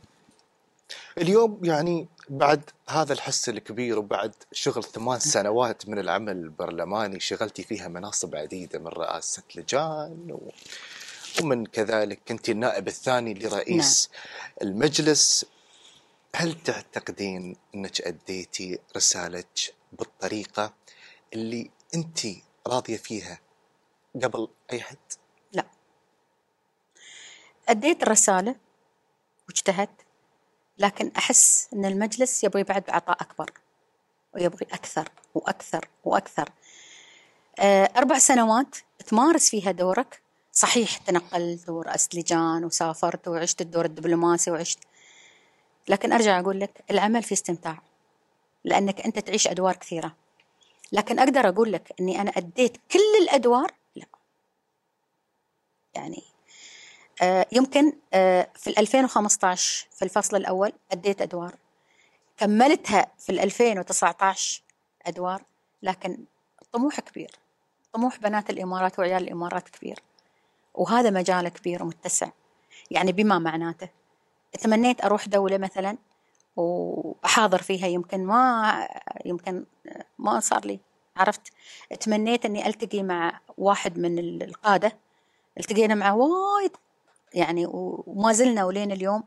[1.17, 7.87] اليوم يعني بعد هذا الحس الكبير وبعد شغل ثمان سنوات من العمل البرلماني شغلتي فيها
[7.87, 10.51] مناصب عديدة من رئاسة لجان و...
[11.41, 14.69] ومن كذلك كنت النائب الثاني لرئيس نعم.
[14.69, 15.45] المجلس.
[16.35, 20.73] هل تعتقدين إنك أديتي رسالتك بالطريقة
[21.33, 22.19] اللي أنت
[22.67, 23.39] راضية فيها
[24.23, 24.97] قبل أي حد؟
[25.51, 25.65] لا.
[27.69, 28.55] أديت الرسالة
[29.47, 30.01] واجتهدت
[30.77, 33.51] لكن أحس إن المجلس يبغى بعد عطاء أكبر
[34.33, 36.49] ويبغي أكثر وأكثر وأكثر.
[37.59, 38.75] آه، أربع سنوات
[39.07, 44.79] تمارس فيها دورك صحيح تنقلت ورأست لجان وسافرت وعشت الدور الدبلوماسي وعشت
[45.87, 47.81] لكن أرجع أقول لك العمل فيه استمتاع
[48.63, 50.15] لأنك أنت تعيش أدوار كثيرة.
[50.91, 54.05] لكن أقدر أقول لك أني أنا أديت كل الأدوار؟ لا.
[55.95, 56.23] يعني
[57.21, 61.55] آه يمكن آه في 2015 في الفصل الأول أديت أدوار.
[62.37, 64.61] كملتها في 2019
[65.05, 65.43] أدوار
[65.83, 66.17] لكن
[66.61, 67.31] الطموح كبير.
[67.93, 69.99] طموح بنات الإمارات وعيال الإمارات كبير.
[70.73, 72.29] وهذا مجال كبير ومتسع.
[72.91, 73.89] يعني بما معناته؟
[74.59, 75.97] تمنيت أروح دولة مثلا
[76.55, 78.87] وأحاضر فيها يمكن ما
[79.25, 79.65] يمكن
[80.19, 80.79] ما صار لي.
[81.17, 81.41] عرفت؟
[81.99, 84.97] تمنيت إني ألتقي مع واحد من القادة.
[85.59, 86.71] التقينا معه وايد
[87.33, 89.23] يعني وما زلنا ولين اليوم.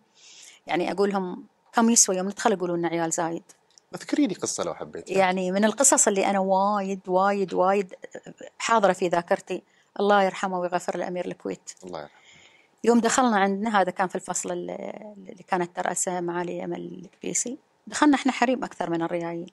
[0.66, 3.42] يعني أقول لهم كم يسوى يوم ندخل يقولوا لنا عيال زايد.
[3.94, 7.94] اذكري لي قصة لو حبيت يعني من القصص اللي أنا وايد وايد وايد
[8.58, 9.62] حاضرة في ذاكرتي.
[10.00, 11.70] الله يرحمه ويغفر لامير الكويت.
[11.84, 12.23] الله يرحمه.
[12.84, 17.58] يوم دخلنا عندنا هذا كان في الفصل اللي كانت ترأسه معالي امل الكبيسي.
[17.86, 19.46] دخلنا إحنا حريم أكثر من الريايين.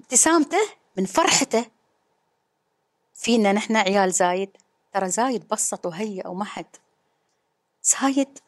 [0.00, 1.66] ابتسامته من فرحته
[3.14, 4.56] فينا نحن عيال زايد.
[4.92, 6.76] ترى زايد بسط وهيئ ومهد
[7.82, 8.38] زايد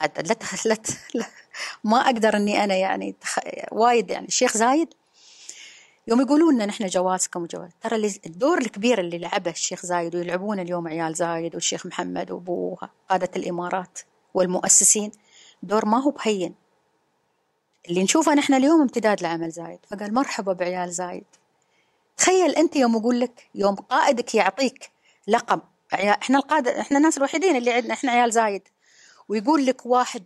[0.00, 0.98] لا تخلت
[1.84, 3.16] ما أقدر إني أنا يعني.
[3.72, 4.94] وايد يعني الشيخ زايد
[6.08, 10.88] يوم يقولون لنا نحن جوازكم وجواز ترى الدور الكبير اللي لعبه الشيخ زايد ويلعبون اليوم
[10.88, 12.78] عيال زايد والشيخ محمد وابوه
[13.10, 13.98] قادة الإمارات
[14.34, 15.10] والمؤسسين
[15.62, 16.54] دور ما هو بهين.
[17.88, 19.78] اللي نشوفه نحن اليوم امتداد لعمل زايد.
[19.90, 21.24] فقال مرحبا بعيال زايد.
[22.16, 24.90] تخيل أنت يوم أقول لك يوم قائدك يعطيك
[25.28, 25.60] لقب.
[25.94, 28.62] إحنا القاده إحنا الناس الوحيدين اللي عندنا إحنا عيال زايد.
[29.28, 30.24] ويقول لك واحد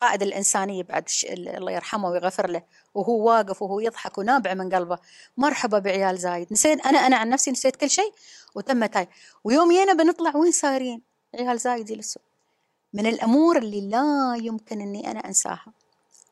[0.00, 2.62] قائد الإنسانية بعد الله يرحمه ويغفر له
[2.94, 4.98] وهو واقف وهو يضحك ونابع من قلبه.
[5.36, 8.12] مرحبا بعيال زايد نسيت أنا أنا عن نفسي نسيت كل شيء
[8.54, 9.08] وتمت هاي
[9.44, 11.02] ويوم ينا بنطلع وين صايرين
[11.34, 12.22] عيال زايد يلسوا.
[12.92, 15.72] من الأمور اللي لا يمكن أني أنا أنساها.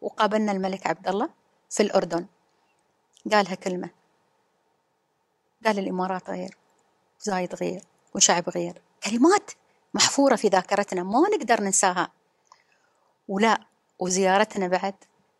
[0.01, 1.29] وقابلنا الملك عبد الله
[1.71, 2.27] في الأردن.
[3.33, 3.91] قالها كلمة.
[5.67, 6.57] قال الإمارات غير
[7.21, 7.83] زايد غير
[8.15, 8.83] وشعب غير.
[9.05, 9.51] كلمات
[9.95, 12.13] محفورة في ذاكرتنا ما نقدر ننساها.
[13.29, 13.61] ولا
[13.99, 14.95] وزيارتنا بعد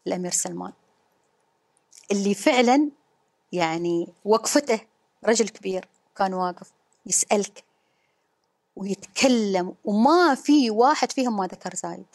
[0.07, 0.73] الأمير سلمان.
[2.11, 2.91] اللي فعلا
[3.53, 4.81] يعني وقفته
[5.25, 6.73] رجل كبير كان واقف
[7.07, 7.65] يسألك
[8.77, 12.07] ويتكلم وما في واحد فيهم ما ذكر زايد.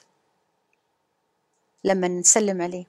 [1.83, 2.85] لما نسلم عليه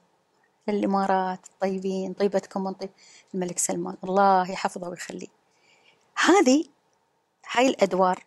[0.69, 2.89] الإمارات الطيبين طيبتكم من طيب
[3.33, 5.27] الملك سلمان الله يحفظه ويخليه.
[6.15, 6.65] هذه
[7.51, 8.23] هاي الأدوار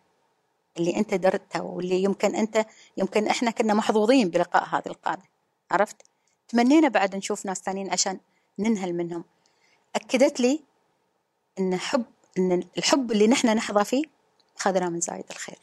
[0.79, 5.23] اللي أنت درتها واللي يمكن أنت يمكن إحنا كنا محظوظين بلقاء هذه القادة.
[5.71, 5.97] عرفت؟
[6.49, 8.21] تمنينا بعد نشوف ناس ثانيين عشان
[8.59, 9.25] ننهل منهم.
[9.95, 10.61] أكدت لي
[11.59, 12.05] أن حب
[12.39, 14.05] أن الحب اللي نحن نحظى فيه
[14.57, 15.59] أخذناه من زايد الخير.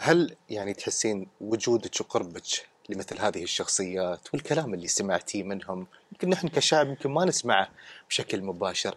[0.00, 6.88] هل يعني تحسين وجودك وقربك لمثل هذه الشخصيات والكلام اللي سمعتيه منهم؟ يمكن نحن كشعب
[6.88, 7.68] يمكن ما نسمعه
[8.08, 8.96] بشكل مباشر.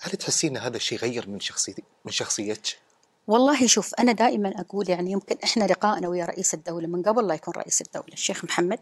[0.00, 2.81] هل تحسين هذا الشيء غير من شخصيتي من شخصيتك؟
[3.26, 7.34] والله شوف أنا دائما أقول يعني يمكن إحنا لقائنا ويا رئيس الدولة من قبل لا
[7.34, 8.80] يكون رئيس الدولة الشيخ محمد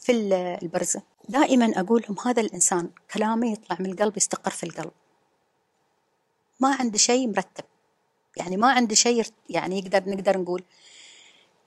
[0.00, 0.12] في
[0.62, 1.02] البرزة.
[1.28, 4.90] دائما أقول لهم هذا الإنسان كلامه يطلع من القلب يستقر في القلب.
[6.60, 7.64] ما عنده شيء مرتب.
[8.36, 10.64] يعني ما عنده شيء يعني يقدر نقدر نقول.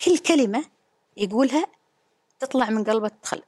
[0.05, 0.65] كل كلمة
[1.17, 1.65] يقولها
[2.39, 3.41] تطلع من قلبه تدخل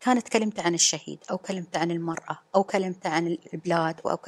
[0.00, 4.18] كانت كلمته عن الشهيد أو كلمته عن المرأة أو كلمته عن البلاد أو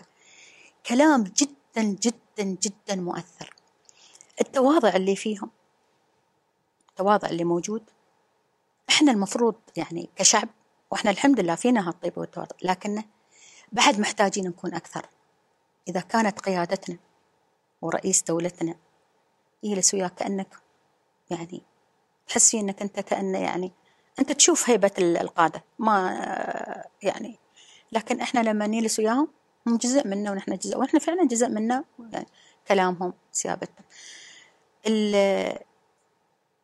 [0.87, 3.60] كلام جدا جدا جدا مؤثر.
[4.41, 5.51] التواضع اللي فيهم
[6.89, 7.91] التواضع اللي موجود.
[8.91, 10.49] إحنا المفروض يعني كشعب
[10.91, 13.03] وإحنا الحمد لله فينا هالطيبة والتواضع لكن
[13.73, 15.07] بعد محتاجين نكون أكثر.
[15.89, 16.97] إذا كانت قيادتنا
[17.83, 18.75] ورئيس دولتنا
[19.63, 20.57] يجلس وياك كأنك
[21.31, 21.63] يعني
[22.29, 23.73] تحس فيه إنك أنت كأنه يعني
[24.19, 25.65] أنت تشوف هيبة القادة.
[25.79, 27.39] ما يعني
[27.93, 29.29] لكن إحنا لما نجلس وياهم
[29.67, 32.27] هم جزء منا ونحن جزء ونحن فعلا جزء منا يعني
[32.69, 33.85] كلامهم سيابتهم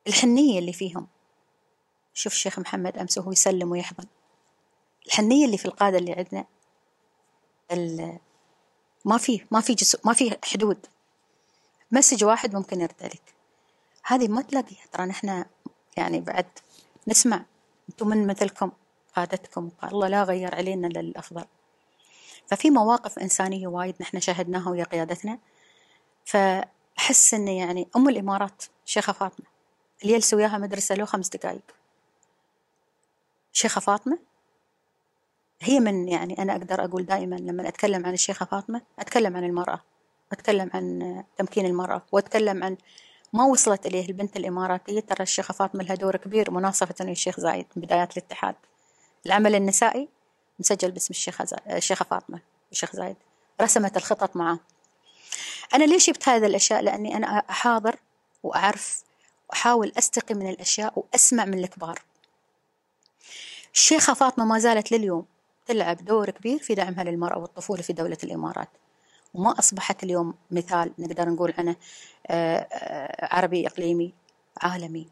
[0.07, 1.07] الحنية اللي فيهم.
[2.15, 4.07] شوف الشيخ محمد أمس وهو يسلم ويحضن.
[5.07, 6.47] الحنية اللي في القادة اللي عندنا
[9.05, 10.87] ما في ما في جسو ما في حدود.
[11.93, 13.35] مسج واحد ممكن يرد عليك
[14.05, 14.87] هذه ما تلاقيها.
[14.93, 15.45] ترى نحن
[15.97, 16.47] يعني بعد
[17.09, 17.45] نسمع
[17.91, 18.73] أنتم من مثلكم
[19.17, 21.45] قادتكم الله لا غير علينا للأفضل
[22.47, 25.39] ففي مواقف إنسانية وايد نحن شاهدناها ويا قيادتنا.
[26.25, 26.37] ف
[26.99, 29.47] أحس إنه يعني أم الإمارات شيخة فاطمة
[30.03, 31.63] اللي يلسوا وياها مدرسة له خمس دقايق.
[33.53, 34.19] شيخة فاطمة؟
[35.61, 39.81] هي من يعني أنا أقدر أقول دائما لما أتكلم عن الشيخة فاطمة أتكلم عن المرأة
[40.33, 42.77] أتكلم عن تمكين المرأة وأتكلم عن
[43.33, 47.83] ما وصلت إليه البنت الإماراتية ترى الشيخة فاطمة لها دور كبير مناصفة الشيخ زايد من
[47.83, 48.55] بدايات الاتحاد.
[49.27, 50.09] العمل النسائي
[50.59, 52.41] مسجل باسم الشيخة الشيخة فاطمة
[52.73, 53.17] الشيخ زايد.
[53.61, 54.61] رسمت الخطط معه.
[55.75, 57.97] أنا ليش جبت هذه الأشياء؟ لأني أنا أحاضر
[58.43, 59.03] وأعرف
[59.49, 62.03] وأحاول أستقي من الأشياء وأسمع من الكبار.
[63.75, 65.27] الشيخة فاطمة ما زالت لليوم
[65.67, 68.69] تلعب دور كبير في دعمها للمرأة والطفولة في دولة الإمارات.
[69.35, 71.77] وما أصبحت اليوم مثال نقدر نقول عنه
[72.27, 74.15] آه، آه، عربي إقليمي
[74.63, 75.09] عالمي.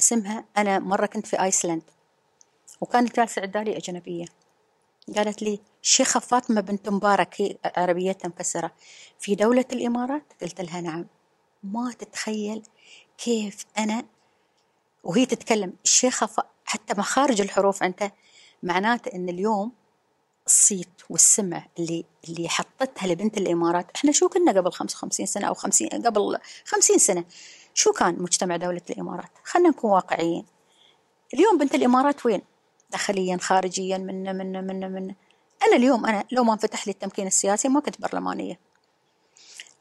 [0.00, 1.82] اسمها أنا مرة كنت في آيسلند
[2.80, 4.26] وكانت جالسة عدالي أجنبية.
[5.16, 8.70] قالت لي الشيخة فاطمة بنت مبارك هي عربيتها مكسرة
[9.18, 11.06] في دولة الإمارات؟ قلت لها نعم.
[11.62, 12.62] ما تتخيل
[13.18, 14.04] كيف أنا
[15.04, 15.72] وهي تتكلم.
[15.84, 16.40] الشيخة ف...
[16.64, 18.12] حتى مخارج الحروف عندها
[18.62, 19.72] معناته أن اليوم
[20.46, 25.88] الصيت والسمع اللي اللي حطتها لبنت الإمارات إحنا شو كنا قبل 55 سنة أو 50
[25.88, 27.24] قبل 50 سنة؟
[27.74, 30.46] شو كان مجتمع دولة الإمارات؟ خلينا نكون واقعيين.
[31.34, 32.42] اليوم بنت الإمارات وين؟
[32.90, 35.14] داخليا خارجيا من من من من
[35.66, 38.58] أنا اليوم أنا لو ما انفتح لي التمكين السياسي ما كنت برلمانية.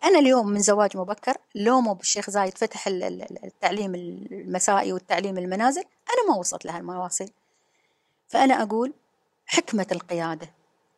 [0.04, 6.32] أنا اليوم من زواج مبكر لو مو بالشيخ زايد فتح التعليم المسائي والتعليم المنازل أنا
[6.32, 7.30] ما وصلت لها المواصل
[8.28, 8.94] فأنا أقول
[9.46, 10.50] حكمة القيادة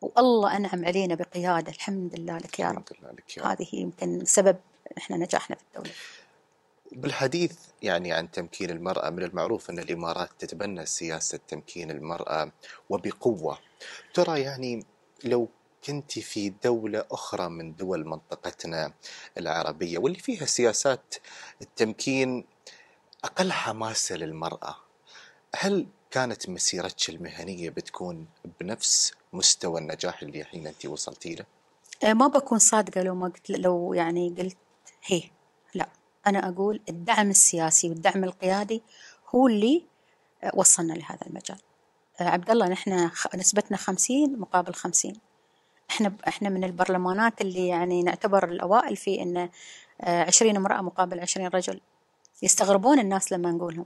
[0.01, 2.77] والله أنعم علينا بقيادة الحمد لله لك يا رب.
[2.77, 3.51] الحمد لله لك يا رب.
[3.51, 4.57] هذه يمكن سبب
[4.97, 5.91] إحنا نجاحنا في الدولة.
[6.91, 12.51] بالحديث يعني عن تمكين المرأة من المعروف أن الإمارات تتبنى سياسة تمكين المرأة
[12.89, 13.59] وبقوة
[14.13, 14.85] ترى يعني
[15.23, 15.49] لو
[15.83, 18.93] كنت في دولة أخرى من دول منطقتنا
[19.37, 21.15] العربية واللي فيها سياسات
[21.61, 22.45] التمكين
[23.23, 24.75] أقل حماسة للمرأة
[25.55, 28.27] هل كانت مسيرتك المهنية بتكون
[28.59, 31.45] بنفس مستوى النجاح اللي الحين أنت وصلتي له؟
[32.03, 34.57] أه، ما بكون صادقة لو ما قلت لو يعني قلت
[35.05, 35.21] هي
[36.27, 38.81] أنا أقول الدعم السياسي والدعم القيادي
[39.35, 39.83] هو اللي
[40.53, 41.57] وصلنا لهذا المجال.
[42.19, 45.13] عبد الله نحن نسبتنا 50 مقابل 50
[45.91, 49.49] إحنا إحنا من البرلمانات اللي يعني نعتبر الأوائل في إن
[50.03, 51.79] 20 امرأة مقابل 20 رجل.
[52.43, 53.85] يستغربون الناس لما نقولهم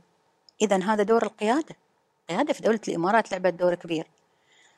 [0.62, 1.76] اذا هذا دور القيادة.
[2.22, 4.08] القياده في دولة الإمارات لعبت دور كبير.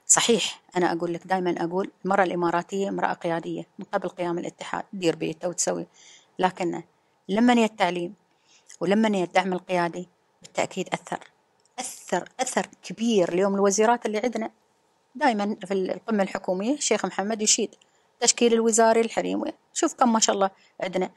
[0.08, 5.16] صحيح أنا أقول لك دائما أقول المرأة الإماراتية امرأة قيادية من قبل قيام الاتحاد تدير
[5.16, 5.88] بيتها وتسوي.
[6.40, 6.84] لكن
[7.30, 8.14] لما نية التعليم
[8.80, 10.10] ولما نية الدعم القيادي
[10.42, 11.20] بالتأكيد أثر
[11.80, 14.52] أثر أثر كبير اليوم الوزيرات اللي عندنا.
[15.16, 17.76] دائما في القمة الحكومية الشيخ محمد يشيد
[18.20, 19.44] تشكيل الوزاري الحريم.
[19.74, 20.50] شوف كم ما شاء الله
[20.82, 21.10] عندنا.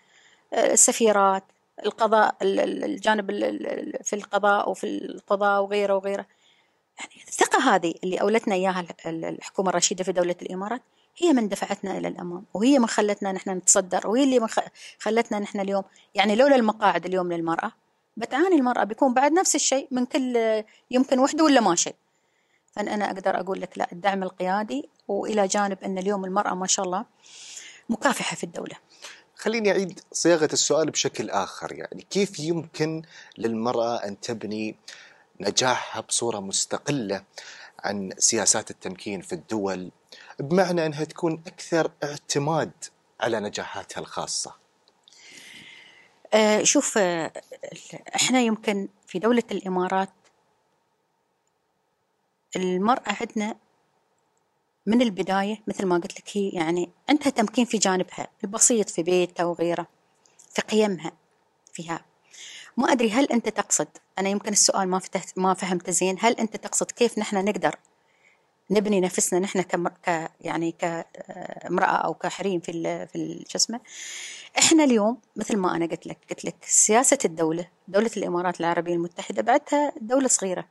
[0.54, 1.44] السفيرات
[1.84, 3.30] القضاء الجانب
[4.02, 6.26] في القضاء وفي القضاء وغيره وغيره.
[6.98, 10.82] يعني الثقة هذه اللي أولتنا إياها الحكومة الرشيدة في دولة الإمارات
[11.18, 14.48] هي من دفعتنا إلى الأمام وهي من خلتنا نحن نتصدر وهي اللي من
[14.98, 17.72] خلتنا نحن اليوم يعني لولا المقاعد اليوم للمرأة
[18.18, 21.94] بتعاني المرأة بيكون بعد نفس الشيء من كل يمكن وحدة ولا ما شيء.
[22.72, 27.04] فأنا أقدر أقول لك لا الدعم القيادي وإلى جانب أن اليوم المرأة ما شاء الله
[27.88, 28.76] مكافحة في الدولة.
[29.36, 33.02] خليني أعيد صياغة السؤال بشكل آخر يعني كيف يمكن
[33.38, 34.76] للمرأة أن تبني
[35.40, 37.24] نجاحها بصورة مستقلة
[37.84, 39.90] عن سياسات التمكين في الدول
[40.40, 42.72] بمعنى أنها تكون أكثر اعتماد
[43.20, 44.54] على نجاحاتها الخاصة.
[46.34, 47.32] أه شوف آه،
[48.16, 50.08] إحنا يمكن في دولة الإمارات
[52.56, 53.56] المرأة عندنا
[54.86, 59.44] من البداية مثل ما قلت لك هي يعني عندها تمكين في جانبها البسيط في بيتها
[59.44, 59.86] وغيره
[60.50, 61.12] في قيمها
[61.72, 62.04] فيها.
[62.76, 66.56] ما أدري هل أنت تقصد أنا يمكن السؤال ما فتحت ما فهمت زين هل أنت
[66.56, 67.76] تقصد كيف نحن نقدر
[68.70, 69.62] نبني نفسنا نحن.
[69.62, 73.08] ك يعني كامرأة أو كحريم في ال...
[73.08, 73.80] في شو اسمه؟
[74.58, 79.42] إحنا اليوم مثل ما أنا قلت لك قلت لك سياسة الدولة دولة الإمارات العربية المتحدة
[79.42, 80.64] بعدها دولة صغيرة.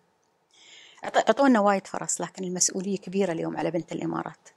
[1.03, 4.49] أعطونا وايد فرص لكن المسؤولية كبيرة اليوم على بنت الإمارات.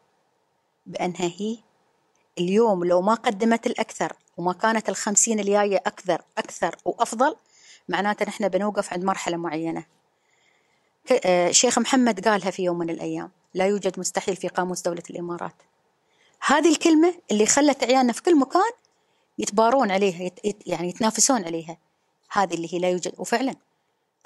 [0.87, 1.59] بأنها هي
[2.38, 7.37] اليوم لو ما قدمت الأكثر وما كانت الخمسين الجاية أكثر أكثر وأفضل
[7.88, 9.81] معناته نحن بنوقف عند مرحلة معينة.
[9.81, 9.99] آه،
[11.50, 15.54] شيخ محمد قالها في يوم من الأيام لا يوجد مستحيل في قاموس دولة الإمارات.
[16.46, 18.70] هذه الكلمة اللي خلت عيالنا في كل مكان
[19.38, 21.78] يتبارون عليها يت يعني يتنافسون عليها.
[22.32, 23.14] هذه اللي هي لا يوجد.
[23.18, 23.54] وفعلا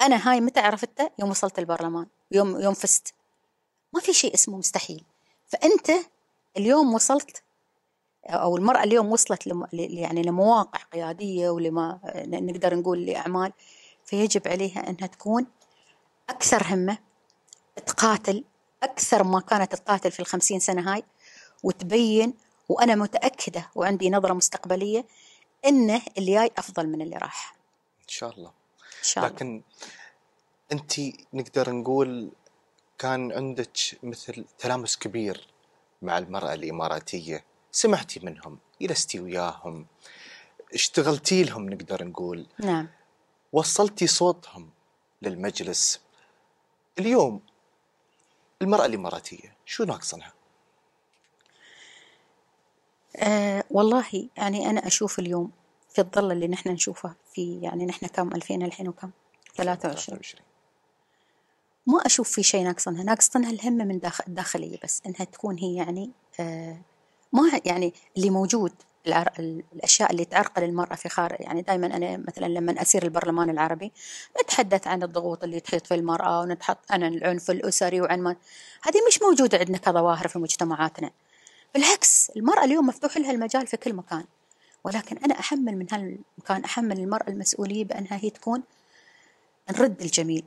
[0.00, 3.14] أنا هاي متى عرفتها يوم وصلت البرلمان يوم يوم فزت.
[3.92, 5.04] ما في شيء اسمه مستحيل.
[5.46, 5.90] فأنت
[6.56, 7.42] اليوم وصلت
[8.26, 13.52] أو المرأة اليوم وصلت لم يعني لمواقع قيادية ولما نقدر نقول لأعمال
[14.04, 15.46] فيجب عليها أنها تكون
[16.30, 16.98] أكثر همه
[17.86, 18.44] تقاتل
[18.82, 21.02] أكثر ما كانت تقاتل في الخمسين سنة هاي
[21.62, 22.34] وتبين
[22.68, 25.06] وأنا متأكدة وعندي نظرة مستقبلية
[25.66, 27.54] إنه اللي جاي أفضل من اللي راح.
[28.02, 28.48] إن شاء الله.
[28.98, 29.36] إن شاء الله.
[29.36, 29.62] لكن
[30.72, 30.92] أنت
[31.32, 32.32] نقدر نقول
[32.98, 35.48] كان عندك مثل تلامس كبير
[36.02, 39.86] مع المرأة الإماراتية سمعتي منهم جلستي وياهم
[40.74, 42.46] اشتغلتي لهم نقدر نقول.
[42.58, 42.88] نعم.
[43.52, 44.70] وصلتي صوتهم
[45.22, 46.00] للمجلس.
[46.98, 47.40] اليوم
[48.62, 50.32] المرأة الإماراتية شو ناقصنها؟
[53.16, 55.50] أه والله يعني أنا أشوف اليوم
[55.90, 59.10] في الظل اللي نحن نشوفه في يعني نحن كم 2000 الحين وكم
[59.54, 60.18] 23
[61.86, 66.10] ما أشوف في شيء ناقصنها ناقصنها الهمه من داخل الداخلية بس إنها تكون هي يعني
[66.40, 66.76] آه
[67.32, 68.72] ما يعني اللي موجود.
[69.06, 73.92] الأشياء اللي تعرقل المرأة في خارج يعني دائما أنا مثلا لما أسير البرلمان العربي
[74.42, 78.36] نتحدث عن الضغوط اللي تحيط في المرأة ونتحط عن العنف الأسري وعن ما
[78.82, 81.10] هذه مش موجودة عندنا كظواهر في مجتمعاتنا.
[81.74, 84.24] بالعكس المرأة اليوم مفتوح لها المجال في كل مكان.
[84.84, 88.62] ولكن أنا أحمل من هالمكان أحمل المرأة المسؤولية بأنها هي تكون
[89.70, 90.44] نرد الجميل.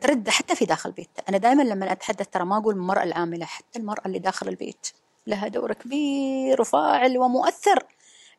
[0.00, 3.78] ترد حتى في داخل البيت أنا دائما لما أتحدث ترى ما أقول المرأة العاملة حتى
[3.78, 4.86] المرأة اللي داخل البيت
[5.26, 7.86] لها دور كبير وفاعل ومؤثر.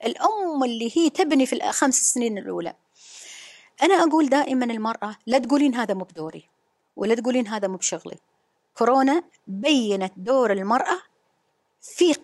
[0.05, 2.75] الأم اللي هي تبني في الخمس سنين الأولى.
[3.81, 6.49] أنا أقول دائما المرأة لا تقولين هذا مو بدوري
[6.95, 8.17] ولا تقولين هذا مو بشغلي.
[8.77, 11.01] كورونا بينت دور المرأة
[11.81, 12.15] في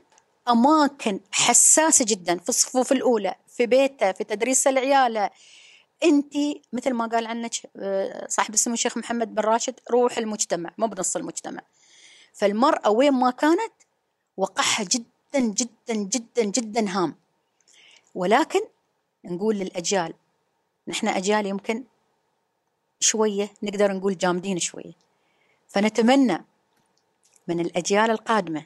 [0.49, 5.29] أماكن حساسة جدا في الصفوف الأولى في بيتها في تدريس العيال
[6.03, 6.33] أنت
[6.73, 11.15] مثل ما قال عنك آه، صاحب السمو الشيخ محمد بن راشد روح المجتمع مو بنص
[11.15, 11.61] المجتمع.
[12.33, 13.73] فالمرأة وين ما كانت
[14.37, 17.15] وقعها جدا جدا جدا جدا هام.
[18.17, 18.61] ولكن
[19.25, 20.13] نقول للأجيال
[20.87, 21.83] نحن أجيال يمكن
[22.99, 24.93] شوية نقدر نقول جامدين شوية.
[25.67, 26.45] فنتمنى
[27.47, 28.65] من الأجيال القادمة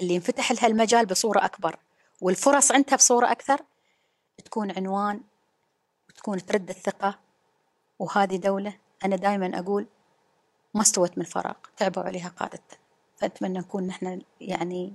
[0.00, 1.78] اللي انفتح لها المجال بصورة أكبر
[2.20, 3.60] والفرص عندها بصورة أكثر
[4.44, 5.20] تكون عنوان
[6.16, 7.18] تكون ترد الثقة.
[7.98, 8.74] وهذه دولة
[9.04, 9.86] أنا دائما أقول
[10.74, 12.78] ما استوت من فراغ تعبوا عليها قادتها
[13.16, 14.94] فأتمنى نكون نحن يعني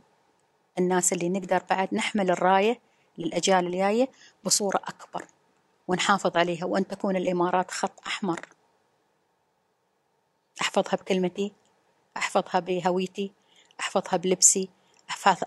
[0.79, 4.09] الناس اللي نقدر بعد نحمل الراية للأجيال الجاية
[4.43, 5.25] بصورة أكبر
[5.87, 8.39] ونحافظ عليها وأن تكون الإمارات خط أحمر.
[10.61, 11.51] أحفظها بكلمتي
[12.17, 13.31] أحفظها بهويتي
[13.79, 14.69] أحفظها بلبسي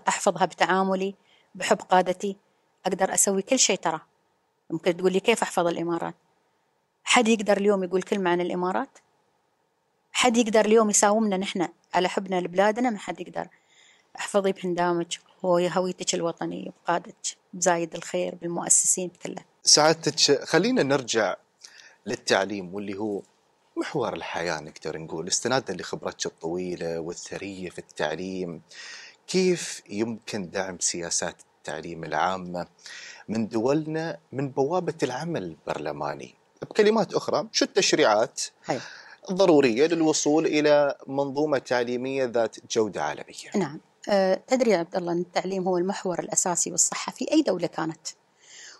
[0.07, 1.15] أحفظها بتعاملي
[1.55, 2.37] بحب قادتي.
[2.85, 4.01] أقدر أسوي كل شيء ترى.
[4.69, 6.15] ممكن تقول لي كيف أحفظ الإمارات؟
[7.03, 8.97] حد يقدر اليوم يقول كلمة عن الإمارات؟
[10.11, 13.47] حد يقدر اليوم يساومنا نحن على حبنا لبلادنا؟ ما حد يقدر.
[14.19, 15.07] احفظي بهندامك
[15.43, 21.35] وهويتك الوطنية بقادتك بزايد الخير بالمؤسسين كلها سعادتك خلينا نرجع
[22.05, 23.21] للتعليم واللي هو
[23.77, 28.61] محور الحياة نقدر نقول استنادا لخبرتك الطويلة والثرية في التعليم.
[29.27, 32.67] كيف يمكن دعم سياسات التعليم العامة
[33.27, 38.79] من دولنا من بوابة العمل البرلماني؟ بكلمات أخرى شو التشريعات هي.
[39.29, 43.79] الضرورية للوصول إلى منظومة تعليمية ذات جودة عالمية؟ نعم.
[44.47, 48.07] تدري يا عبد الله أن التعليم هو المحور الأساسي والصحة في أي دولة كانت.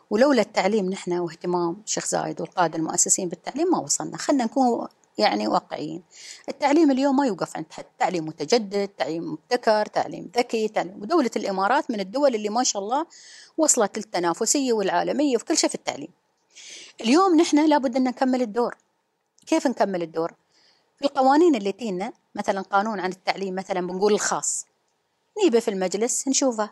[0.10, 4.18] ولولا التعليم نحن واهتمام الشيخ زايد والقادة المؤسسين بالتعليم ما وصلنا.
[4.18, 6.04] خلينا نكون يعني واقعيين.
[6.50, 7.86] التعليم اليوم ما يوقف عند حد.
[8.00, 11.02] تعليم متجدد تعليم مبتكر تعليم ذكي تعليم.
[11.02, 13.06] ودولة الإمارات من الدول اللي ما شاء الله
[13.58, 16.10] وصلت للتنافسية والعالمية وفي كل شيء في التعليم.
[17.02, 18.78] اليوم نحن لابد أن نكمل الدور.
[19.48, 20.34] كيف نكمل الدور؟
[21.00, 24.66] في القوانين اللي تينا مثلا قانون عن التعليم مثلا بنقول الخاص.
[25.44, 26.70] نيبة في المجلس نشوفه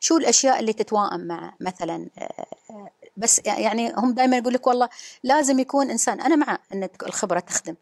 [0.00, 4.88] شو الأشياء اللي تتوائم مع مثلا آه، آه، بس يعني هم دائما يقول لك والله
[5.22, 7.74] لازم يكون إنسان أنا مع إن الخبرة تخدم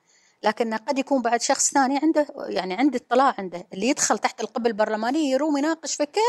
[0.43, 4.69] لكن قد يكون بعد شخص ثاني عنده يعني عنده اطلاع عنده اللي يدخل تحت القبة
[4.71, 6.21] البرلمانية يروم يناقش في كل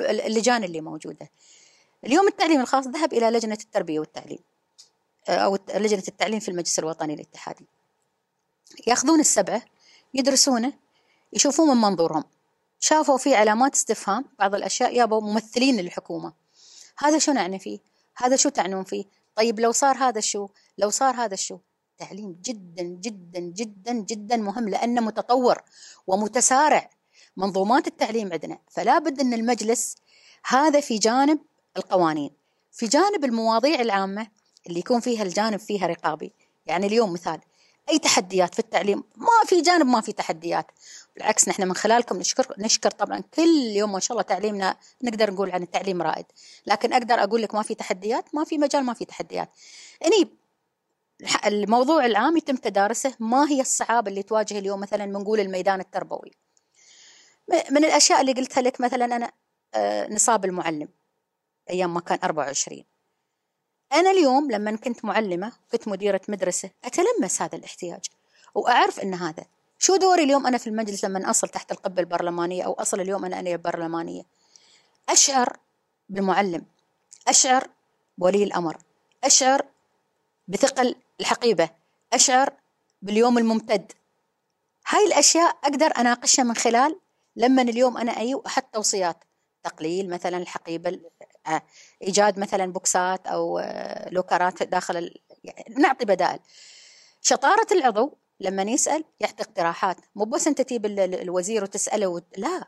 [0.00, 1.30] اللجان اللي موجودة.
[2.04, 4.38] اليوم التعليم الخاص ذهب إلى لجنة التربية والتعليم
[5.28, 7.66] آه، أو لجنة التعليم في المجلس الوطني الاتحادي.
[8.86, 9.62] ياخذون السبعة
[10.14, 10.72] يدرسونه
[11.32, 12.24] يشوفون من منظورهم
[12.86, 16.32] شافوا في علامات استفهام بعض الأشياء يابوا ممثلين للحكومة.
[16.98, 17.78] هذا شو نعني فيه؟
[18.16, 19.04] هذا شو تعنون فيه؟
[19.34, 21.58] طيب لو صار هذا الشو لو صار هذا الشو
[21.98, 25.62] تعليم جدا جدا جدا جدا مهم لأنه متطور
[26.06, 26.90] ومتسارع.
[27.36, 29.96] منظومات التعليم عندنا فلا بد أن المجلس
[30.46, 31.38] هذا في جانب
[31.76, 32.30] القوانين.
[32.72, 34.26] في جانب المواضيع العامة
[34.66, 36.32] اللي يكون فيها الجانب فيها رقابي.
[36.66, 37.40] يعني اليوم مثال
[37.90, 40.66] أي تحديات في التعليم؟ ما في جانب ما في تحديات.
[41.16, 45.50] بالعكس نحن من خلالكم نشكر نشكر طبعا كل يوم ما شاء الله تعليمنا نقدر نقول
[45.50, 46.26] عن التعليم رائد.
[46.66, 49.50] لكن أقدر أقول لك ما في تحديات ما في مجال ما في تحديات.
[50.04, 50.30] إني
[51.46, 56.30] الموضوع العام يتم تدارسه ما هي الصعاب اللي تواجه اليوم مثلا بنقول الميدان التربوي.
[57.70, 59.32] من الأشياء اللي قلتها لك مثلا أنا
[59.74, 60.88] آه، نصاب المعلم
[61.70, 62.84] أيام ما كان 24
[63.94, 68.04] أنا اليوم لما كنت معلمة كنت مديرة مدرسة أتلمس هذا الاحتياج
[68.54, 69.44] وأعرف إن هذا
[69.78, 73.40] شو دوري اليوم أنا في المجلس لما أصل تحت القبة البرلمانية أو أصل اليوم أنا
[73.40, 74.22] أنا برلمانية؟
[75.08, 75.56] أشعر
[76.08, 76.64] بالمعلم
[77.28, 77.68] أشعر
[78.18, 78.78] بولي الأمر
[79.24, 79.66] أشعر
[80.48, 81.70] بثقل الحقيبة
[82.12, 82.52] أشعر
[83.02, 83.92] باليوم الممتد.
[84.88, 87.00] هاي الأشياء أقدر أناقشها من خلال
[87.36, 89.24] لما اليوم أنا أي أحط توصيات
[89.62, 90.90] تقليل مثلا الحقيبة
[92.02, 95.14] إيجاد مثلا بوكسات أو آه، لوكرات داخل
[95.44, 96.38] يعني نعطي بدائل.
[97.22, 99.96] شطارة العضو لما يسأل يعطي اقتراحات.
[100.14, 102.24] مو بس أنت تجيب ال- ال- الوزير وتسأله وت...
[102.38, 102.64] لا.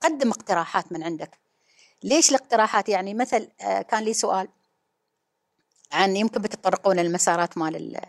[0.00, 1.38] قدم اقتراحات من عندك.
[2.02, 4.48] ليش الاقتراحات؟ يعني مثل آه، كان لي سؤال
[5.92, 8.00] عن يمكن بتطرقون المسارات مال ال-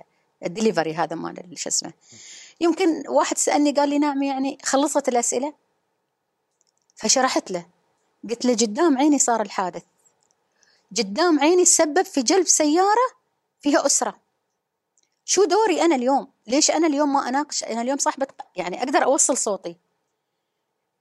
[0.45, 1.93] الدليفري هذا مال ال- شو اسمه.
[2.61, 5.53] يمكن واحد سألني قال لي نعم يعني خلصت الأسئلة
[6.95, 7.65] فشرحت له.
[8.29, 9.83] قلت له قدام عيني صار الحادث.
[10.97, 13.07] قدام عيني سبب في جلب سيارة
[13.61, 14.15] فيها أسرة.
[15.25, 19.37] شو دوري أنا اليوم؟ ليش أنا اليوم ما أناقش؟ أنا اليوم صاحبة يعني أقدر أوصل
[19.37, 19.75] صوتي.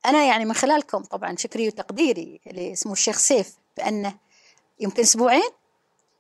[0.07, 4.15] أنا يعني من خلالكم طبعا شكري وتقديري اللي اسمه الشيخ سيف بأنه
[4.81, 5.51] يمكن أسبوعين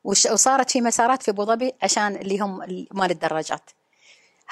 [0.05, 3.71] وش- وصارت في مسارات في أبو ظبي عشان اللي هم ال- مال الدراجات.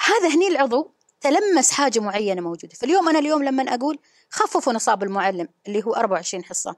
[0.05, 0.91] هذا هني العضو
[1.21, 2.73] تلمس حاجة معينة موجودة.
[2.75, 3.99] فاليوم أنا اليوم لما أقول
[4.31, 6.75] خففوا نصاب المعلم اللي هو 24 حصة.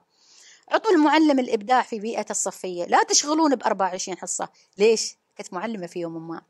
[0.68, 2.84] عطوا المعلم الإبداع في بيئة الصفية.
[2.84, 4.48] لا تشغلون ب 24 حصة.
[4.78, 6.42] ليش؟ كنت معلمة في يوم ما.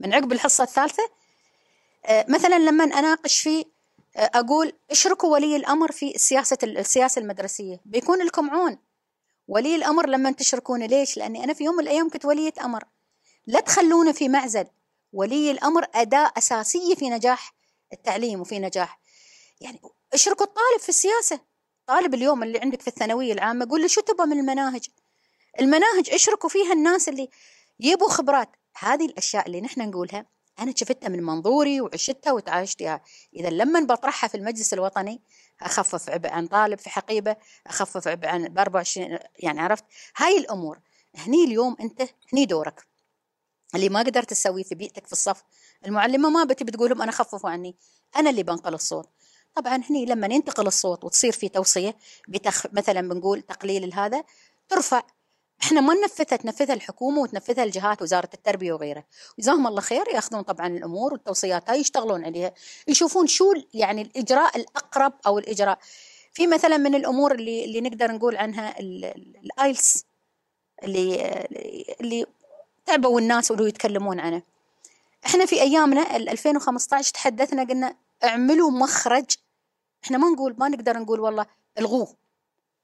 [0.00, 1.02] من عقب الحصة الثالثة
[2.04, 3.64] آه، مثلا لما أناقش في
[4.16, 7.80] آه، أقول اشركوا ولي الأمر في سياسة السياسة المدرسية.
[7.84, 8.78] بيكون لكم عون.
[9.48, 12.84] ولي الأمر لما تشركونه ليش؟ لأني أنا في يوم من الأيام كنت ولية أمر.
[13.46, 14.66] لا تخلونه في معزل.
[15.12, 17.54] ولي الأمر أداة أساسية في نجاح
[17.92, 19.00] التعليم وفي نجاح.
[19.60, 19.80] يعني
[20.14, 21.40] اشركوا الطالب في السياسة.
[21.86, 24.88] طالب اليوم اللي عندك في الثانوية العامة قول له شو تبغى من المناهج؟
[25.60, 27.28] المناهج اشركوا فيها الناس اللي
[27.80, 28.48] يبوا خبرات.
[28.78, 30.26] هذه الأشياء اللي نحن نقولها
[30.58, 33.00] أنا شفتها من منظوري وعشتها وتعايشتها
[33.36, 35.22] إذا لما بطرحها في المجلس الوطني
[35.62, 37.36] أخفف عبء عن طالب في حقيبة
[37.66, 39.84] أخفف عبء عن ب 24 يعني عرفت؟
[40.16, 40.80] هاي الأمور.
[41.14, 42.02] هني اليوم أنت
[42.32, 42.86] هني دورك.
[43.74, 45.42] اللي ما قدرت تسويه في بيئتك في الصف
[45.86, 47.76] المعلمة ما بتي بتقول لهم أنا خففوا عني.
[48.16, 49.08] أنا اللي بنقل الصوت.
[49.54, 51.96] طبعا هني لما ينتقل الصوت وتصير في توصية
[52.28, 52.66] بتخ...
[52.72, 54.24] مثلا بنقول تقليل هذا
[54.68, 55.02] ترفع.
[55.62, 59.04] إحنا ما ننفذها تنفذها الحكومة وتنفذها الجهات وزارة التربية وغيرها.
[59.38, 62.52] جزاهم الله خير يأخذون طبعا الأمور والتوصيات هاي يشتغلون عليها.
[62.88, 65.78] يشوفون شو يعني الإجراء الأقرب أو الإجراء.
[66.32, 70.04] في مثلا من الأمور اللي اللي نقدر نقول عنها ال- ال- الايلس
[70.82, 71.16] اللي
[72.00, 72.26] اللي
[72.86, 74.42] تعبوا الناس واللي يتكلمون عنه
[75.26, 77.94] إحنا في أيامنا ال 2015 تحدثنا قلنا
[78.24, 79.24] اعملوا مخرج.
[80.04, 81.46] إحنا ما نقول ما نقدر نقول والله
[81.78, 82.16] الغوه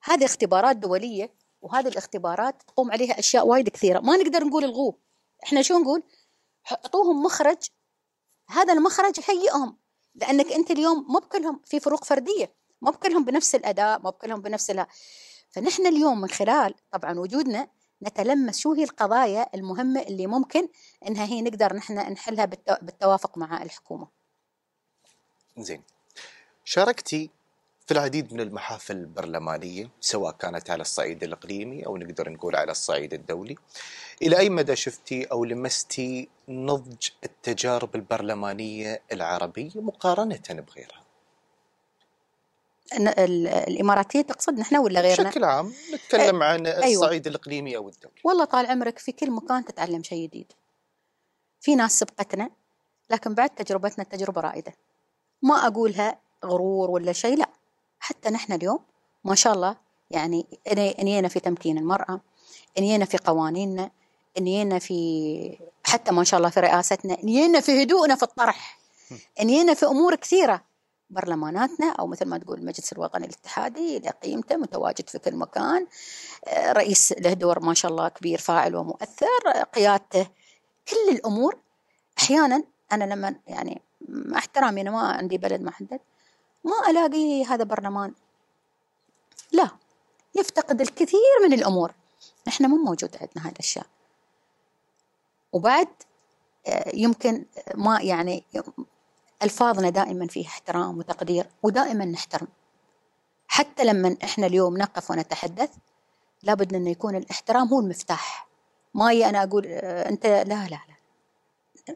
[0.03, 4.01] هذه اختبارات دولية وهذه الاختبارات تقوم عليها أشياء وايد كثيرة.
[4.01, 4.99] ما نقدر نقول الغوه
[5.45, 6.03] إحنا شو نقول؟
[6.73, 7.57] اعطوهم مخرج.
[8.49, 9.77] هذا المخرج هيئهم
[10.15, 12.55] لأنك أنت اليوم مو بكلهم في فروق فردية.
[12.83, 14.87] مو بكلهم بنفس الأداء مو بكلهم بنفس ال
[15.51, 17.69] فنحن اليوم من خلال طبعا وجودنا
[18.03, 20.69] نتلمس شو هي القضايا المهمة اللي ممكن
[21.09, 24.18] إنها هي نقدر نحن نحلها بالتو- بالتوافق مع الحكومة.
[25.63, 25.83] زين.
[26.65, 27.31] شاركتي
[27.87, 33.15] في العديد من المحافل البرلمانية سواء كانت على الصعيد الإقليمي أو نقدر نقول على الصعيد
[33.15, 33.57] الدولي.
[34.23, 41.05] إلى أي مدى شفتي أو لمستي نضج التجارب البرلمانية العربية مقارنة بغيرها؟
[43.69, 47.03] الإماراتية تقصد نحن ولا غيرنا؟ بشكل عام نتكلم عن أيوة.
[47.03, 48.21] الصعيد الإقليمي أو الدولي.
[48.25, 50.53] والله طال عمرك في كل مكان تتعلم شيء جديد.
[51.61, 52.51] في ناس سبقتنا
[53.11, 54.73] لكن بعد تجربتنا تجربة رائدة.
[55.43, 57.49] ما أقولها غرور ولا شيء لا.
[58.01, 58.79] حتى نحن اليوم
[59.25, 59.77] ما شاء الله
[60.11, 60.47] يعني
[60.99, 62.21] إنينا في تمكين المرأة
[62.79, 63.91] إنينا في قوانيننا
[64.39, 68.79] إنينا في حتى ما شاء الله في رئاستنا إنينا في هدوءنا في الطرح
[69.41, 70.69] إنينا في أمور كثيرة.
[71.11, 75.87] برلماناتنا أو مثل ما تقول المجلس الوطني الاتحادي له قيمته متواجد في كل مكان
[76.47, 80.27] آه، رئيس له دور ما شاء الله كبير فاعل ومؤثر قيادته
[80.89, 81.59] كل الأمور.
[82.19, 82.63] أحيانا
[82.93, 86.01] أنا لما يعني مع احترامي أنا ما عندي بلد محدد.
[86.65, 88.15] ما ألاقي هذا برلمان.
[89.53, 89.71] لا
[90.35, 91.95] يفتقد الكثير من الأمور.
[92.49, 93.87] إحنا مو موجود عندنا هاي الاشياء
[95.53, 95.89] وبعد
[96.67, 97.45] آه، يمكن
[97.75, 98.45] ما يعني
[99.43, 102.49] ألفاظنا دائما فيها احترام وتقدير ودائما نحترم.
[103.49, 105.71] حتى لما إحنا اليوم نقف ونتحدث
[106.43, 108.49] لابد انه يكون الاحترام هو المفتاح.
[108.95, 110.98] ما هي أنا أقول آه، أنت لا لا لا.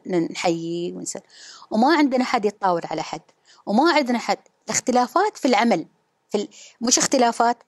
[0.07, 1.19] نحيي ونسل
[1.71, 3.21] وما عندنا حد يتطاول على حد.
[3.65, 4.37] وما عندنا حد.
[4.65, 5.85] الاختلافات في العمل
[6.29, 6.47] في ال...
[6.81, 7.63] مش اختلافات.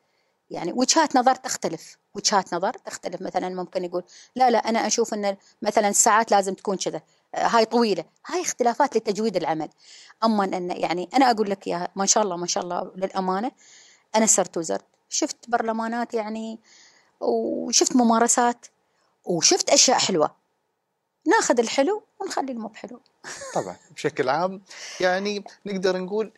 [0.50, 1.98] يعني وجهات نظر تختلف.
[2.16, 3.22] وجهات نظر تختلف.
[3.22, 4.04] مثلا ممكن يقول
[4.36, 7.02] لا لا أنا أشوف إن مثلا الساعات لازم تكون كذا.
[7.36, 8.06] آه، هاي طويلة.
[8.26, 9.70] هاي اختلافات لتجويد العمل.
[10.24, 13.52] أما إن يعني أنا أقول لك يا ما شاء الله ما شاء الله للأمانة
[14.16, 14.86] أنا سرت وزرت.
[15.10, 16.60] شفت برلمانات يعني
[17.20, 18.66] وشفت ممارسات
[19.26, 20.36] وشفت أشياء حلوة.
[21.28, 23.00] ناخذ الحلو ونخلي المو بحلو
[23.54, 24.62] طبعا بشكل عام
[25.02, 26.32] يعني نقدر نقول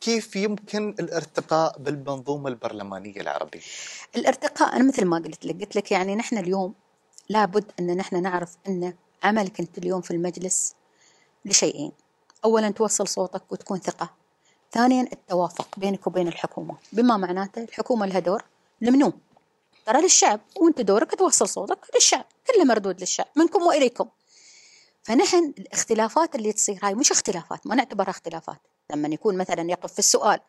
[0.00, 3.60] كيف يمكن الارتقاء بالمنظومة البرلمانية العربية؟
[4.16, 6.74] الارتقاء أنا مثل ما قلت لك قلت لك يعني نحن اليوم
[7.28, 10.74] لابد أن نحن نعرف أن عملك أنت اليوم في المجلس
[11.44, 11.92] لشيئين.
[12.44, 14.10] اولا توصل صوتك وتكون ثقة.
[14.72, 16.76] ثانيا التوافق بينك وبين الحكومة.
[16.92, 18.44] بما معناته الحكومة لها دور
[18.80, 19.12] لمنو؟
[19.86, 20.40] ترى للشعب.
[20.56, 22.24] وأنت دورك توصل صوتك للشعب.
[22.46, 24.08] كله مردود للشعب منكم وإليكم.
[25.08, 28.60] فنحن الاختلافات اللي تصير هاي مش اختلافات ما نعتبرها اختلافات.
[28.92, 30.40] لما يكون مثلا يقف في السؤال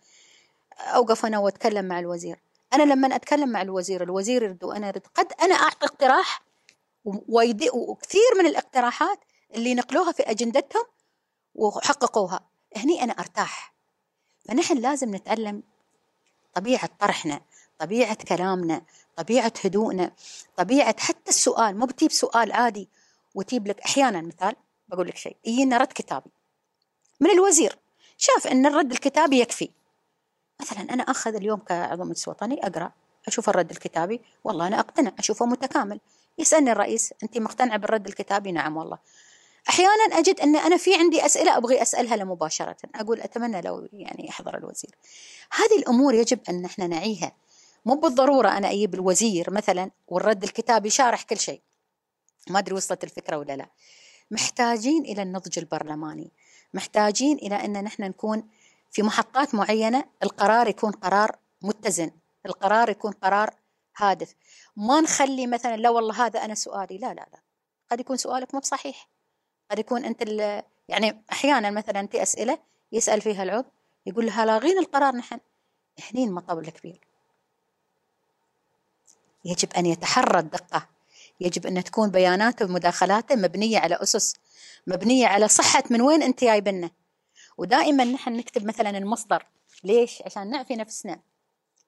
[0.79, 2.39] أوقف أنا وأتكلم مع الوزير.
[2.73, 6.41] أنا لما أتكلم مع الوزير الوزير يرد وأنا ارد قد أنا أعطي اقتراح
[7.73, 9.19] وكثير من الاقتراحات
[9.55, 10.83] اللي نقلوها في أجندتهم
[11.55, 12.39] وحققوها.
[12.75, 13.73] هني أنا أرتاح.
[14.45, 15.63] فنحن لازم نتعلم
[16.53, 17.41] طبيعة طرحنا
[17.79, 18.81] طبيعة كلامنا
[19.15, 20.11] طبيعة هدوءنا
[20.57, 22.89] طبيعة حتى السؤال مو بتجيب سؤال عادي
[23.35, 24.55] وتجيب لك أحيانا مثال
[24.87, 26.31] بقول لك شيء يجينا رد كتابي
[27.19, 27.77] من الوزير
[28.17, 29.69] شاف إن الرد الكتابي يكفي.
[30.61, 32.91] مثلا أنا أخذ اليوم كعضو مجلس وطني أقرأ
[33.27, 35.99] أشوف الرد الكتابي والله أنا أقتنع أشوفه متكامل.
[36.37, 38.97] يسألني الرئيس أنت مقتنعه بالرد الكتابي؟ نعم والله.
[39.69, 44.27] أحيانا أجد إن أنا في عندي أسئلة أبغي أسألها له مباشرة أقول أتمنى لو يعني
[44.27, 44.91] يحضر الوزير.
[45.51, 47.31] هذه الأمور يجب أن إحنا نعيها.
[47.85, 51.61] مو بالضرورة أنا أجيب الوزير مثلا والرد الكتابي شارح كل شيء.
[52.51, 53.69] ما أدري وصلت الفكرة ولا لا.
[54.31, 56.31] محتاجين إلى النضج البرلماني.
[56.73, 58.49] محتاجين إلى أن نحن نكون
[58.91, 62.11] في محطات معينة القرار يكون قرار متزن
[62.45, 63.55] القرار يكون قرار
[63.97, 64.35] هادف.
[64.77, 66.97] ما نخلي مثلا لا والله هذا أنا سؤالي.
[66.97, 67.39] لا لا لا.
[67.91, 69.09] قد يكون سؤالك مو بصحيح.
[69.71, 70.21] قد يكون أنت
[70.89, 72.59] يعني أحيانا مثلا في أسئلة
[72.91, 73.69] يسأل فيها العضو
[74.05, 75.39] يقول لها لاغين القرار نحن.
[76.11, 76.99] هني المطب الكبير
[79.45, 80.87] يجب أن يتحرى الدقة.
[81.39, 84.35] يجب أن تكون بياناته ومداخلاته مبنية على أسس
[84.87, 86.89] مبنية على صحة من وين أنت جايبنا
[87.57, 89.45] ودائما نحن نكتب مثلا المصدر.
[89.83, 91.19] ليش؟ عشان نعفي نفسنا.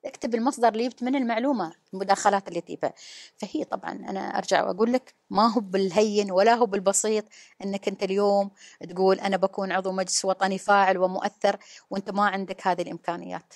[0.05, 2.93] اكتب المصدر اللي جبت من المعلومة المداخلات اللي تجيبها.
[3.37, 7.25] فهي طبعا أنا أرجع وأقول لك ما هو بالهين ولا هو بالبسيط
[7.63, 8.51] إنك أنت اليوم
[8.89, 11.57] تقول أنا بكون عضو مجلس وطني فاعل ومؤثر
[11.89, 13.53] وأنت ما عندك هذه الإمكانيات.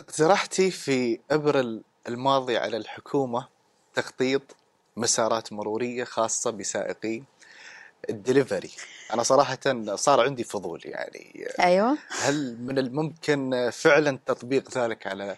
[0.00, 3.53] اقترحتي في إبر الماضي على الحكومة
[3.94, 4.42] تخطيط
[4.96, 7.22] مسارات مرورية خاصة بسائقي
[8.10, 8.70] الدليفري.
[9.14, 9.58] أنا صراحة
[9.94, 11.48] صار عندي فضول يعني.
[11.60, 11.98] أيوه.
[12.10, 15.36] هل من الممكن فعلا تطبيق ذلك على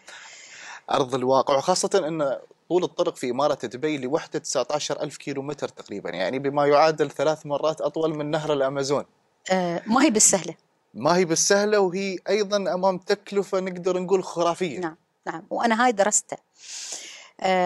[0.91, 2.39] أرض الواقع؟ وخاصه أن
[2.69, 7.47] طول الطرق في إمارة دبي لوحدة 19 ألف كيلو متر تقريبا يعني بما يعادل ثلاث
[7.47, 9.05] مرات أطول من نهر الأمازون.
[9.51, 10.55] آه ما هي بالسهلة.
[10.95, 14.79] ما هي بالسهلة وهي أيضا أمام تكلفة نقدر نقول خرافية.
[14.79, 14.97] نعم
[15.27, 16.39] نعم وأنا هاي درستها.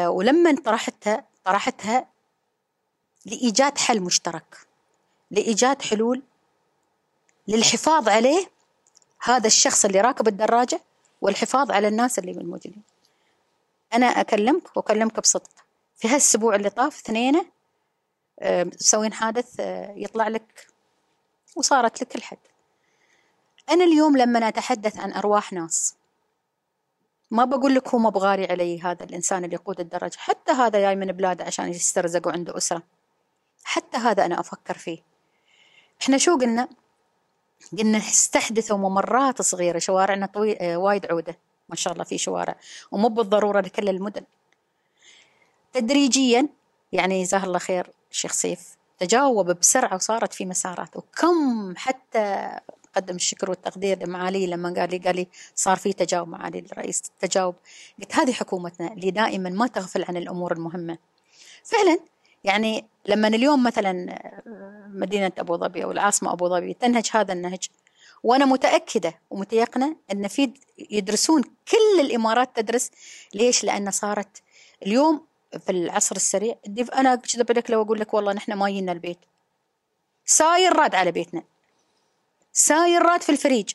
[0.06, 2.06] ولما طرحتها طرحتها
[3.26, 4.56] لإيجاد حل مشترك
[5.30, 6.22] لإيجاد حلول
[7.48, 8.50] للحفاظ عليه
[9.22, 10.80] هذا الشخص اللي راكب الدراجة
[11.20, 12.82] والحفاظ على الناس اللي موجودين
[13.92, 15.50] أنا أكلمك وأكلمك بصدق.
[15.96, 17.44] في هالأسبوع اللي طاف اثنين
[18.42, 20.66] مسوين حادث آه، يطلع لك
[21.56, 22.38] وصارت لك الحد.
[23.70, 25.94] أنا اليوم لما أتحدث عن أرواح ناس
[27.30, 30.16] ما بقول لك هو مبغاري علي هذا الإنسان اللي يقود الدرجة.
[30.18, 32.82] حتى هذا جاي من بلاده عشان يسترزق وعنده أسرة.
[33.64, 34.98] حتى هذا أنا أفكر فيه.
[36.02, 36.68] إحنا شو قلنا؟
[37.78, 41.38] قلنا استحدثوا ممرات صغيرة شوارعنا طويل آه، وايد عودة.
[41.68, 42.56] ما شاء الله في شوارع.
[42.90, 44.24] ومو بالضرورة لكل المدن.
[45.72, 46.48] تدريجيا
[46.92, 50.96] يعني جزاه الله خير الشيخ سيف تجاوب بسرعة وصارت في مسارات.
[50.96, 52.58] وكم حتى
[52.96, 57.54] قدم الشكر والتقدير لمعالي لما قال لي قال لي صار في تجاوب معالي الرئيس تجاوب.
[57.98, 60.98] قلت هذه حكومتنا اللي دائما ما تغفل عن الأمور المهمة.
[61.64, 61.98] فعلا
[62.44, 67.68] يعني لما اليوم مثلا آه، مدينة أبو ظبي أو العاصمة أبو ظبي تنهج هذا النهج
[68.22, 70.52] وأنا متأكدة ومتيقنة أن في
[70.90, 72.90] يدرسون كل الإمارات تدرس.
[73.34, 74.42] ليش؟ لأن صارت
[74.86, 75.26] اليوم
[75.58, 76.54] في العصر السريع.
[76.94, 79.18] أنا كذا لك لو أقول لك والله نحن ما ينا البيت
[80.24, 81.42] ساير راد على بيتنا.
[82.52, 83.74] ساير راد في الفريج.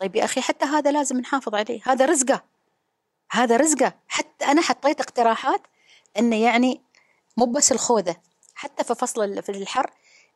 [0.00, 1.80] طيب يا أخي حتى هذا لازم نحافظ عليه.
[1.84, 2.44] هذا رزقه.
[3.30, 3.94] هذا رزقه.
[4.08, 5.60] حتى أنا حطيت اقتراحات
[6.18, 6.82] أنه يعني
[7.36, 8.16] مو بس الخوذة
[8.54, 9.90] حتى في فصل في الحر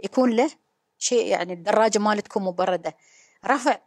[0.04, 0.50] يكون له
[0.98, 2.96] شيء يعني الدراجة مالتكم مبردة.
[3.46, 3.78] رفع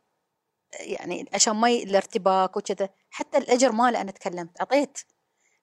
[0.80, 2.90] يعني عشان ما الارتباك وكذا.
[3.12, 5.00] حتى الأجر ماله أنا تكلمت أعطيت.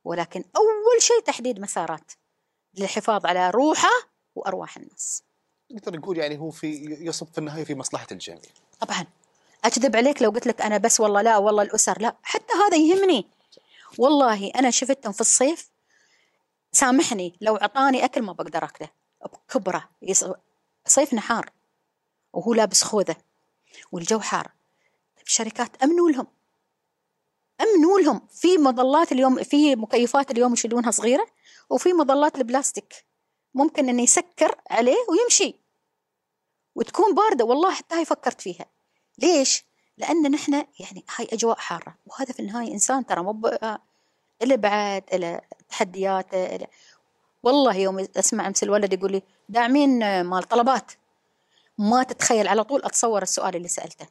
[0.05, 2.13] ولكن أول شيء تحديد مسارات
[2.75, 3.89] للحفاظ على روحه
[4.35, 5.23] وأرواح الناس.
[5.71, 8.41] نقدر نقول يعني هو في يصب في النهاية في مصلحة الجميع.
[8.81, 9.07] طبعا.
[9.65, 12.17] أكذب عليك لو قلت لك أنا بس والله لا والله الأسر لا.
[12.23, 13.27] حتى هذا يهمني.
[13.99, 15.71] والله أنا شفتهم في الصيف
[16.73, 18.89] سامحني لو أعطاني أكل ما بقدر أكله.
[19.25, 19.89] بكبرة.
[20.87, 21.51] صيف نحار.
[22.33, 23.17] وهو لابس خوذة.
[23.93, 24.51] والجو حار.
[25.39, 26.27] طيب أمنوا لهم.
[27.61, 28.27] أمنوا لهم.
[28.31, 31.27] في مظلات اليوم في مكيفات اليوم يشيلونها صغيرة
[31.71, 33.05] وفي مظلات البلاستيك.
[33.55, 35.60] ممكن إنه يسكر عليه ويمشي.
[36.81, 37.45] وتكون باردة.
[37.45, 38.67] والله حتى هاي فكرت فيها.
[39.19, 39.65] ليش؟
[39.99, 41.95] لأن نحن يعني هاي أجواء حارة.
[42.07, 43.59] وهذا في النهاية إنسان ترى مو
[44.43, 46.67] إلى بعد إلى تحدياته إلى
[47.43, 50.93] والله يوم أسمع أمس الولد يقول لي داعمين مال طلبات.
[51.79, 54.07] ما تتخيل على طول أتصور السؤال اللي سألته.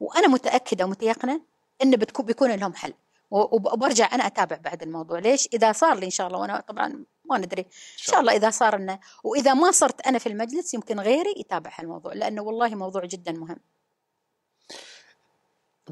[0.00, 1.40] وأنا متأكدة ومتيقنة
[1.82, 2.94] انه بتكون بيكون لهم حل.
[3.34, 5.18] وبرجع أنا أتابع بعد الموضوع.
[5.18, 7.62] ليش؟ إذا صار لي إن شاء الله وأنا طبعا ما ندري.
[7.62, 11.70] إن شاء الله إذا صار لنا وإذا ما صرت أنا في المجلس يمكن غيري يتابع
[11.74, 13.56] هالموضوع لأنه والله موضوع جدا مهم.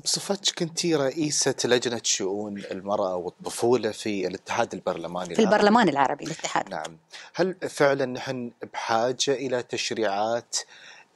[0.04, 6.70] بصفتك انت رئيسة لجنة شؤون المرأة والطفولة في الاتحاد البرلماني في البرلمان العربي الاتحاد.
[6.70, 6.98] نعم.
[7.34, 10.56] هل فعلا نحن بحاجة إلى تشريعات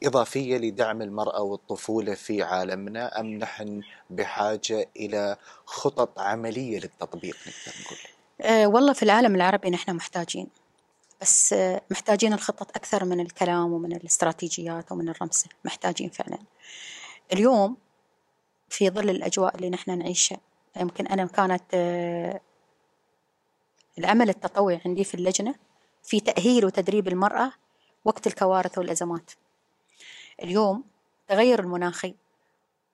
[0.02, 5.36] إضافية لدعم المرأة والطفولة في عالمنا أم نحن بحاجة إلى
[5.66, 7.98] خطط عملية للتطبيق نقدر نقول؟
[8.40, 10.46] أه والله في العالم العربي نحن محتاجين
[11.20, 11.54] بس
[11.90, 16.38] محتاجين الخطط أكثر من الكلام ومن الاستراتيجيات ومن الرمسة محتاجين فعلا.
[17.32, 17.76] اليوم
[18.68, 20.38] في ظل الأجواء اللي نحن نعيشها
[20.76, 22.40] يمكن أنا كانت آه،
[23.98, 25.54] العمل التطوعي عندي في اللجنة
[26.04, 27.52] في تأهيل وتدريب المرأة
[28.04, 29.30] وقت الكوارث والأزمات.
[30.42, 30.84] اليوم
[31.28, 32.14] تغير المناخي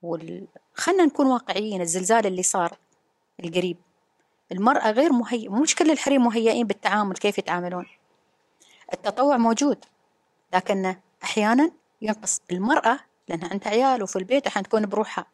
[0.03, 0.47] وال...
[0.75, 2.79] خلنا نكون واقعيين الزلزال اللي صار
[3.45, 3.77] القريب
[4.53, 7.87] المرأة غير مهيئة مش كل الحريم مهيئين بالتعامل كيف يتعاملون؟
[8.93, 9.85] التطوع موجود
[10.55, 11.73] لكن أحيانا
[12.03, 15.27] ينقص المرأة لأنها عندها عيال وفي البيت أحيانا تكون بروحها.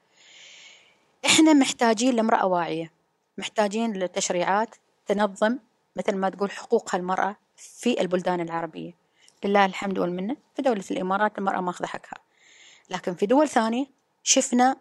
[1.26, 2.92] إحنا محتاجين لامرأة واعية
[3.38, 4.74] محتاجين لتشريعات
[5.06, 5.59] تنظم
[5.96, 8.92] مثل ما تقول حقوق المرأة في البلدان العربية.
[9.45, 10.36] لله الحمد والمنة.
[10.57, 12.20] في دولة الإمارات المرأة ماخذة حقها.
[12.91, 13.86] لكن في دول ثانية
[14.22, 14.76] شفنا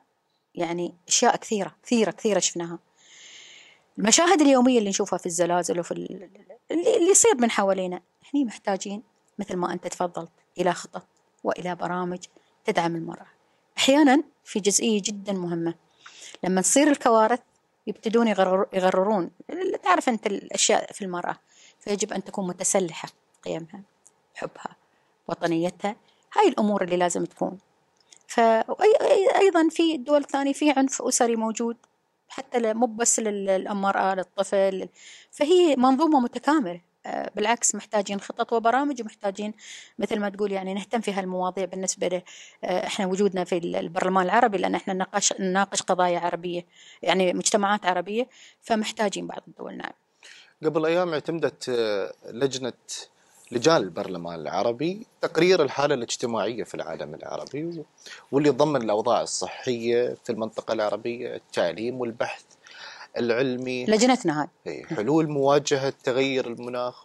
[0.55, 2.79] يعني أشياء كثيرة كثيرة كثيرة شفناها.
[3.97, 5.91] المشاهد اليومية اللي نشوفها في الزلازل وفي
[6.71, 9.03] اللي يصير من حوالينا إحنا محتاجين
[9.39, 11.07] مثل ما أنت تفضلت إلى خطط
[11.43, 12.19] وإلى برامج
[12.65, 13.27] تدعم المرأة.
[13.77, 15.75] أحيانا في جزئية جدا مهمة.
[16.43, 17.39] لما تصير الكوارث
[17.87, 19.31] يبتدون يغرر يغررون.
[19.83, 21.37] تعرف أنت الأشياء في المرأة
[21.79, 23.09] فيجب أن تكون متسلحة
[23.43, 23.81] قيمها.
[24.37, 24.75] حبها
[25.27, 25.95] وطنيتها
[26.33, 27.57] هاي الأمور اللي لازم تكون.
[28.27, 31.77] فأيضا في الدول الثانية في عنف أسري موجود
[32.29, 34.89] حتى مو بس للمرأة للطفل.
[35.31, 36.81] فهي منظومة متكاملة.
[37.07, 39.53] آه، بالعكس محتاجين خطط وبرامج ومحتاجين
[39.99, 42.21] مثل ما تقول يعني نهتم في هالمواضيع بالنسبة ل
[42.63, 46.65] آه، إحنا وجودنا في البرلمان العربي لأن إحنا نناقش نناقش قضايا عربية
[47.01, 48.27] يعني مجتمعات عربية
[48.61, 49.91] فمحتاجين بعض الدول نعم.
[50.65, 52.73] قبل أيام اعتمدت آه، لجنة
[53.51, 57.83] لجان البرلمان العربي تقرير الحالة الاجتماعية في العالم العربي
[58.31, 62.43] واللي ضمن الأوضاع الصحية في المنطقة العربية التعليم والبحث
[63.17, 63.85] العلمي.
[63.85, 67.03] لجنتنا هاي حلول مواجهة تغير المناخ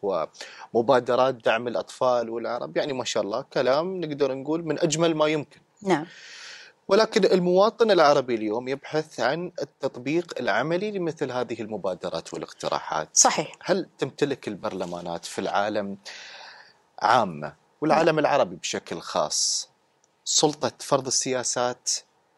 [0.74, 2.76] ومبادرات دعم الأطفال والعرب.
[2.76, 5.60] يعني ما شاء الله كلام نقدر نقول من أجمل ما يمكن.
[5.82, 6.06] نعم.
[6.88, 13.08] ولكن المواطن العربي اليوم يبحث عن التطبيق العملي لمثل هذه المبادرات والاقتراحات.
[13.14, 13.52] صحيح.
[13.62, 15.98] هل تمتلك البرلمانات في العالم
[17.02, 19.68] عامة والعالم العربي بشكل خاص
[20.24, 21.90] سلطة فرض السياسات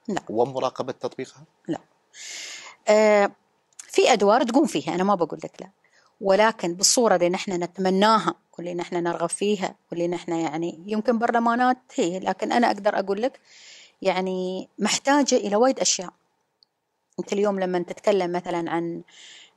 [0.09, 0.21] لا.
[0.29, 1.79] ومراقبة تطبيقها؟ لا
[2.89, 3.31] آه
[3.79, 5.71] في أدوار تقوم فيها أنا ما بقول لك لا.
[6.21, 12.19] ولكن بالصورة اللي نحن نتمناها واللي نحن نرغب فيها واللي نحن يعني يمكن برلمانات هي
[12.19, 13.41] لكن أنا أقدر أقول لك
[14.03, 16.13] يعني محتاجة إلى وايد أشياء.
[17.19, 19.03] أنت اليوم لما تتكلم مثلا عن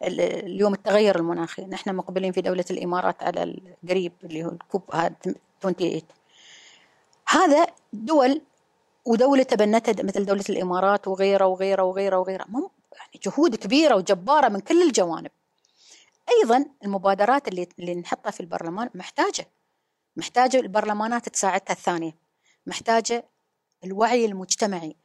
[0.03, 4.83] اليوم التغير المناخي نحن مقبلين في دولة الإمارات على القريب اللي هو الكوب
[5.61, 6.01] 28
[7.27, 8.41] هذا دول
[9.05, 12.47] ودولة تبنتها مثل دولة الإمارات وغيرها وغيرها وغيرها وغيرها.
[12.93, 15.31] يعني جهود كبيرة وجبارة من كل الجوانب.
[16.29, 19.47] أيضا المبادرات اللي اللي نحطها في البرلمان محتاجة.
[20.15, 22.15] محتاجة البرلمانات تساعدها الثانية.
[22.67, 23.25] محتاجة
[23.87, 24.95] الوعي المجتمعي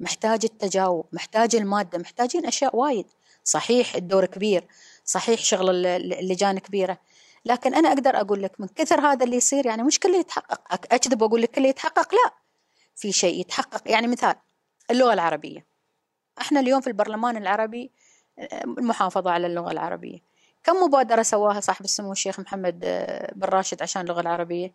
[0.00, 3.06] محتاج التجاوب محتاج المادة محتاجين أشياء وايد.
[3.44, 4.66] صحيح الدور كبير
[5.04, 6.98] صحيح شغل اللجان كبيرة
[7.44, 11.22] لكن أنا أقدر أقول لك من كثر هذا اللي يصير يعني مش كله يتحقق أكذب
[11.22, 12.30] وأقول لك كله يتحقق لا.
[12.96, 14.34] في شيء يتحقق يعني مثال
[14.90, 15.66] اللغة العربية.
[16.40, 17.90] إحنا اليوم في البرلمان العربي
[18.64, 20.18] المحافظة على اللغة العربية.
[20.64, 22.80] كم مبادرة سواها صاحب السمو الشيخ محمد
[23.34, 24.72] بن راشد عشان اللغة العربية؟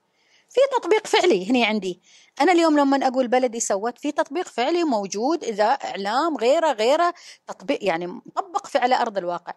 [0.49, 2.01] في تطبيق فعلي هنا عندي.
[2.41, 7.13] أنا اليوم لما أقول بلدي سوت في تطبيق فعلي موجود إذا إعلام غيره غيره
[7.47, 9.53] تطبيق يعني مطبق في على أرض الواقع.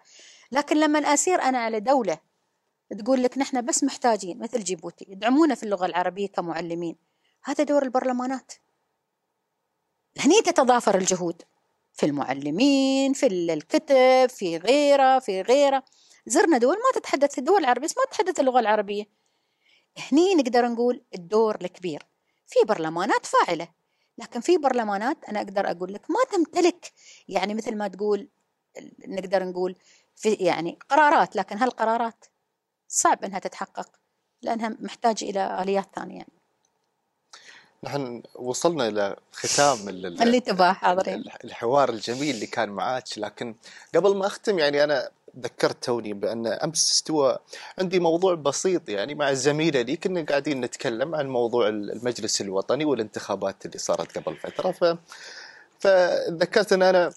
[0.53, 2.19] لكن لما أسير أنا على دولة
[2.99, 6.97] تقول لك نحن بس محتاجين مثل جيبوتي يدعمونا في اللغة العربية كمعلمين.
[7.45, 8.53] هذا دور البرلمانات.
[10.19, 11.43] هني تتضافر الجهود
[11.93, 15.83] في المعلمين في الكتب في غيره في غيره.
[16.27, 19.20] زرنا دول ما تتحدث الدول العربية ما تتحدث اللغة العربية.
[20.13, 22.03] هني نقدر نقول الدور الكبير.
[22.47, 23.69] في برلمانات فاعلة
[24.19, 26.93] لكن في برلمانات أنا أقدر أقول لك ما تمتلك.
[27.29, 28.29] يعني مثل ما تقول
[29.07, 29.77] نقدر نقول
[30.17, 32.25] في يعني قرارات لكن هالقرارات
[32.89, 33.89] صعب إنها تتحقق
[34.43, 36.17] لأنها محتاجه إلى آليات ثانية.
[36.17, 36.33] يعني.
[37.85, 41.25] نحن وصلنا إلى ختام ال- اللي تباه حاضرين.
[41.45, 43.55] الحوار الجميل اللي كان معاك لكن
[43.95, 47.39] قبل ما أختم يعني أنا ذكرت توني بأن أمس استوى
[47.79, 53.67] عندي موضوع بسيط يعني مع زميلة لي كنا قاعدين نتكلم عن موضوع المجلس الوطني والانتخابات
[53.67, 54.71] اللي صارت قبل فترة.
[54.71, 54.97] ف
[55.81, 57.13] فذكرت أن أنا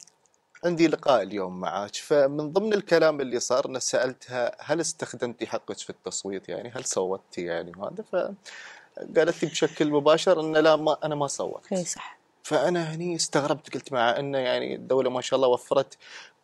[0.66, 5.90] عندي لقاء اليوم معك فمن ضمن الكلام اللي صار أنا سألتها هل استخدمتي حقك في
[5.90, 11.28] التصويت؟ يعني هل صوتتي يعني وهذا فقالت لي بشكل مباشر أن لا ما أنا ما
[11.28, 12.18] صوت أي صح.
[12.44, 15.98] فأنا هني استغربت قلت مع انه يعني الدولة ما شاء الله وفرت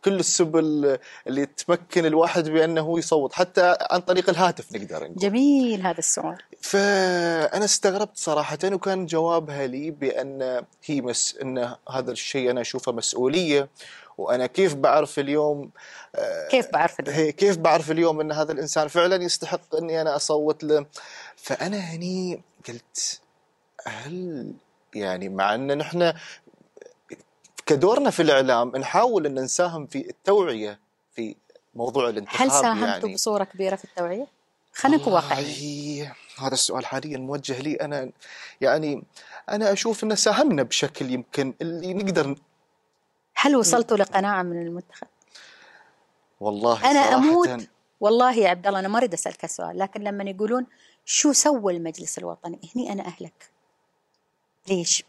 [0.05, 0.97] كل السبل
[1.27, 5.15] اللي تمكن الواحد بأنه هو يصوت حتى عن طريق الهاتف نقدر نقول.
[5.15, 6.37] جميل هذا السؤال.
[6.61, 13.69] فأنا استغربت صراحة وكان جوابها لي بأن هي مس أن هذا الشيء أنا أشوفه مسؤولية
[14.17, 15.71] وأنا كيف بعرف اليوم
[16.15, 20.63] آه، كيف بعرف اليوم؟ كيف بعرف اليوم أن هذا الإنسان فعلا يستحق أني أنا أصوت
[20.63, 20.85] له؟
[21.35, 23.21] فأنا هني قلت
[23.87, 24.51] هل
[24.95, 26.13] يعني مع أن نحن
[27.69, 30.79] كدورنا في الإعلام نحاول أن نساهم في التوعية
[31.15, 31.35] في
[31.75, 33.13] موضوع الانتخاب هل ساهمتوا يعني.
[33.13, 34.27] بصورة كبيرة في التوعية؟
[34.73, 36.11] خلينا نكون واقعيين.
[36.37, 37.75] هذا السؤال حاليا موجه لي.
[37.75, 38.11] أنا
[38.61, 39.03] يعني
[39.49, 42.35] أنا أشوف أن ساهمنا بشكل يمكن اللي نقدر
[43.35, 45.07] هل وصلتوا لقناعة من المنتخب؟
[46.39, 47.67] والله أنا صراحة أموت.
[47.99, 50.65] والله يا عبد الله أنا ما أريد أسألك السؤال لكن لما يقولون
[51.05, 53.49] شو سوى المجلس الوطني؟ هني أنا أهلك.
[54.67, 55.03] ليش؟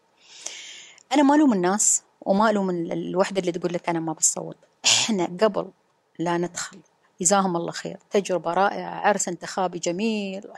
[1.12, 2.02] أنا ما ألوم الناس.
[2.20, 5.70] وما الوم ال- الوحدة اللي تقول لك أنا ما بصوت إحنا قبل
[6.18, 6.78] لا ندخل.
[7.20, 7.98] جزاهم الله خير.
[8.10, 8.90] تجربة رائعة.
[8.94, 10.48] عرس انتخابي جميل.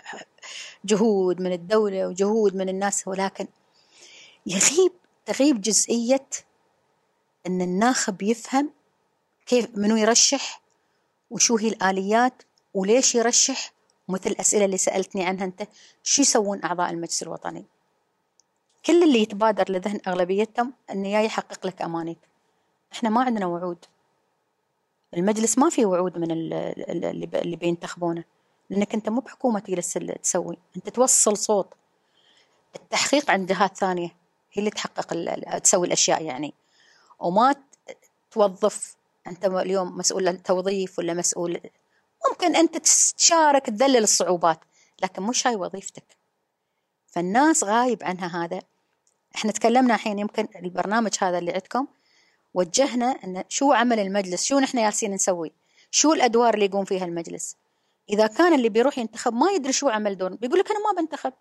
[0.85, 3.09] جهود من الدولة وجهود من الناس.
[3.09, 3.47] ولكن
[4.47, 4.93] يغيب
[5.27, 6.27] تغيب جزئية
[7.47, 8.71] أن الناخب يفهم
[9.47, 10.63] كيف منو يرشح
[11.31, 12.43] وشو هي الآليات
[12.75, 13.73] وليش يرشح.
[14.09, 15.69] مثل الأسئلة اللي سألتني عنها أنت.
[16.03, 17.65] شو يسوون أعضاء المجلس الوطني؟
[18.87, 22.19] كل اللي يتبادر لذهن أغلبيتهم أنه يا يحقق لك أمانيك
[22.93, 23.85] إحنا ما عندنا وعود.
[25.15, 28.25] المجلس ما في وعود من ال- ال- اللي بينتخبونه
[28.71, 30.59] لأنك أنت مو بحكومة تجلس تسوي.
[30.77, 31.75] أنت توصل صوت.
[32.77, 34.09] التحقيق عند جهات ثانية
[34.53, 35.15] هي اللي تحقق
[35.59, 36.55] تسوي الأشياء يعني.
[37.21, 37.55] وما
[38.31, 41.61] توظف أنت اليوم مسؤول التوظيف ولا مسؤول.
[42.31, 42.77] ممكن أنت
[43.17, 44.61] تشارك تذلل الصعوبات
[45.03, 46.17] لكن مش هاي وظيفتك.
[47.07, 48.63] فالناس غايب عنها هذا
[49.35, 51.87] إحنا تكلمنا الحين يمكن البرنامج هذا اللي عندكم
[52.55, 55.53] وجهنا إن شو عمل المجلس شو نحن جالسين نسوي
[55.91, 57.57] شو الأدوار اللي يقوم فيها المجلس.
[58.11, 61.33] إذا كان اللي بيروح ينتخب ما يدري شو عمل دور بيقول لك أنا ما بنتخب.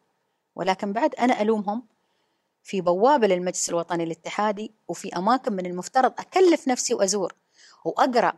[0.56, 1.84] ولكن بعد أنا ألومهم
[2.64, 7.34] في بوابة للمجلس الوطني الاتحادي وفي أماكن من المفترض أكلف نفسي وأزور
[7.86, 8.34] وأقرأ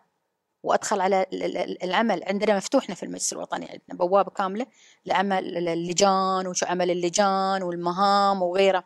[0.64, 2.24] وأدخل على ال- ال- العمل.
[2.28, 4.66] عندنا مفتوحنا في المجلس الوطني عندنا بوابة كاملة
[5.06, 8.84] لعمل اللجان وشو عمل اللجان والمهام وغيره.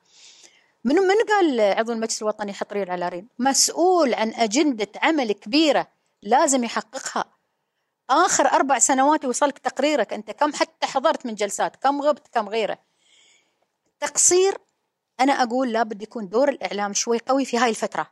[0.88, 5.88] من من قال عضو المجلس الوطني حط ريل على ريل مسؤول عن أجندة عمل كبيرة
[6.22, 7.26] لازم يحققها.
[8.10, 10.32] آخر أربع سنوات يوصلك تقريرك أنت.
[10.32, 12.78] كم حتى حضرت من جلسات كم غبت كم غيره.
[14.00, 14.58] تقصير
[15.20, 18.12] أنا أقول لابد يكون دور الإعلام شوي قوي في هاي الفترة.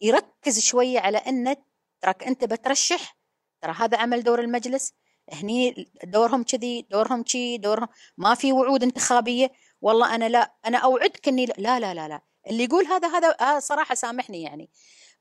[0.00, 1.56] يركز شوية على أن
[2.00, 3.16] تراك أنت بترشح.
[3.62, 4.92] ترى هذا عمل دور المجلس.
[5.32, 7.88] هني دورهم كذي دورهم كذي دورهم.
[8.16, 9.50] ما في وعود انتخابية.
[9.80, 13.58] والله أنا لا أنا أوعدك إني لا لا لا لا اللي يقول هذا هذا آه
[13.58, 14.70] صراحة سامحني يعني.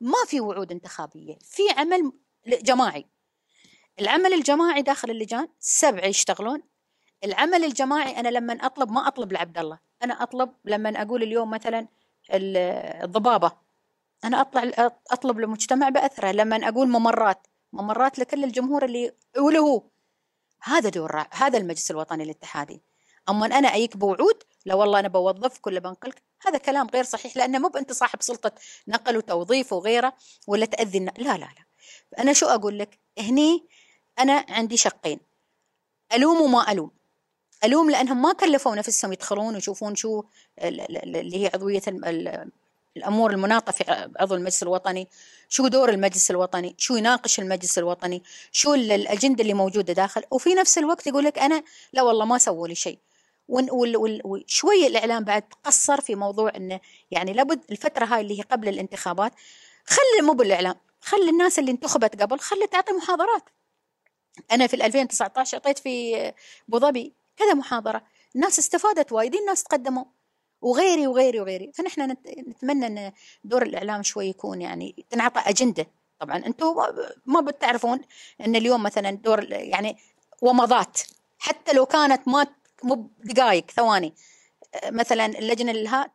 [0.01, 2.11] ما في وعود انتخابية في عمل
[2.47, 3.05] جماعي.
[3.99, 6.63] العمل الجماعي داخل اللجان سبعة يشتغلون.
[7.23, 9.79] العمل الجماعي أنا لما أطلب ما أطلب لعبد الله.
[10.03, 11.87] أنا أطلب لما أقول اليوم مثلا
[12.33, 12.57] ال-
[13.03, 13.51] الضبابة.
[14.23, 16.31] أنا أطلع أطلب لمجتمع بأثره.
[16.31, 19.83] لما أقول ممرات ممرات لكل الجمهور اللي وله
[20.63, 22.81] هذا دور هذا المجلس الوطني الاتحادي.
[23.29, 26.21] اما أن أنا اجيك بوعود؟ لا والله أنا بوظفك ولا بنقلك.
[26.47, 28.51] هذا كلام غير صحيح لأنه مو انت صاحب سلطة
[28.87, 30.13] نقل وتوظيف وغيره
[30.47, 31.65] ولا النا- لا لا لا.
[32.19, 33.63] أنا شو أقول لك؟ هني
[34.19, 35.19] أنا عندي شقين.
[36.13, 36.91] ألوم وما ألوم.
[37.63, 40.23] ألوم لأنهم ما كلفوا نفسهم يدخلون ويشوفون شو
[40.63, 42.51] ال- ال- اللي هي ال-
[42.97, 45.07] الأمور المناطة في عضو المجلس الوطني
[45.49, 50.23] شو دور المجلس الوطني شو يناقش المجلس الوطني شو ال- الأجندة اللي موجودة داخل.
[50.31, 51.63] وفي نفس الوقت يقول لك أنا
[51.93, 52.99] لا والله ما سووا لي شيء.
[53.49, 56.79] وشويه الإعلام بعد قصر في موضوع إنه
[57.11, 59.31] يعني لابد الفترة هاي اللي هي قبل الانتخابات
[59.85, 63.43] خلي مو بالإعلام خلي الناس اللي انتخبت قبل خلي تعطي محاضرات.
[64.51, 66.15] أنا في 2019 أعطيت في
[66.69, 68.03] أبو ظبي كذا محاضرة
[68.35, 70.03] الناس استفادت وايدين ناس تقدموا
[70.61, 71.71] وغيري وغيري وغيري.
[71.73, 73.11] فنحن نت- نتمنى إن
[73.43, 75.87] دور الإعلام شوي يكون يعني تنعطى أجندة.
[76.19, 76.75] طبعا أنتم
[77.25, 78.01] ما- بتعرفون
[78.45, 79.97] إن اليوم مثلا دور يعني
[80.41, 80.99] ومضات.
[81.39, 82.47] حتى لو كانت ما
[82.83, 84.13] مو دقائق ثواني.
[84.85, 86.11] مثلا اللجنة الها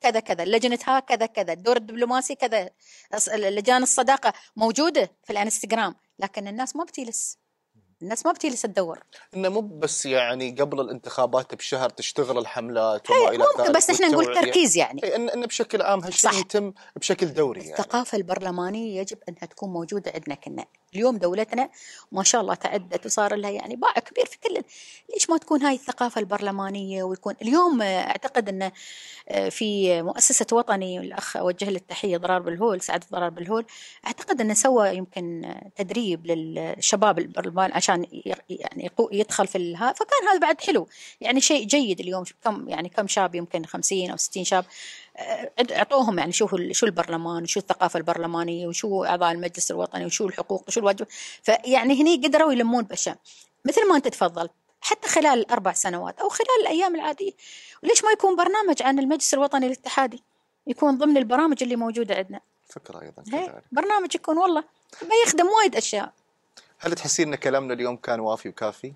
[0.00, 2.70] كذا كذا اللجنه ها كذا كذا الدور الدبلوماسي كذا
[3.34, 7.38] لجان الصداقة موجودة في الانستغرام لكن الناس ما بتجلس.
[8.02, 9.00] الناس ما بتجلس تدور.
[9.34, 14.08] إنه مو بس يعني قبل الانتخابات بشهر تشتغل الحملات وما إلى ممكن ذلك بس إحنا
[14.08, 14.34] نقول.
[14.34, 15.04] تركيز يعني.
[15.04, 16.32] إيه، ان إن بشكل عام هالشيء.
[16.32, 17.72] يتم بشكل دوري يعني.
[17.72, 20.64] الثقافة البرلمانية يجب أنها تكون موجودة عندنا كنا.
[20.94, 21.70] اليوم دولتنا
[22.12, 24.62] ما شاء الله تعدت وصار لها يعني باع كبير في كل
[25.14, 28.70] ليش ما تكون هاي الثقافة البرلمانية ويكون اليوم أعتقد أن
[29.28, 33.64] آه، في مؤسسة وطني الأخ أوجه له التحية ضرار بالهول سعد ضرار بالهول.
[34.06, 38.06] أعتقد أنه سوى يمكن آه، تدريب للشباب البرلمان عشان
[38.48, 40.88] يعني يدخل في الها فكان هذا بعد حلو.
[41.20, 44.64] يعني شيء جيد اليوم كم يعني كم شاب يمكن 50 أو 60 شاب
[45.72, 50.80] أعطوهم يعني شو شو البرلمان وشو الثقافة البرلمانية وشو أعضاء المجلس الوطني وشو الحقوق وشو
[50.80, 51.06] الواجب.
[51.42, 53.16] فيعني هني قدروا يلمون بأشياء.
[53.64, 54.50] مثل ما أنت تفضلت
[54.80, 57.32] حتى خلال الاربع سنوات أو خلال الأيام العادية.
[57.82, 60.22] وليش ما يكون برنامج عن المجلس الوطني الاتحادي؟
[60.66, 62.40] يكون ضمن البرامج اللي موجودة عندنا.
[62.68, 64.64] فكرة أيضا كذلك برنامج يكون والله
[65.02, 66.12] بيخدم وايد أشياء.
[66.78, 68.92] هل تحسين إن كلامنا اليوم كان وافي وكافي؟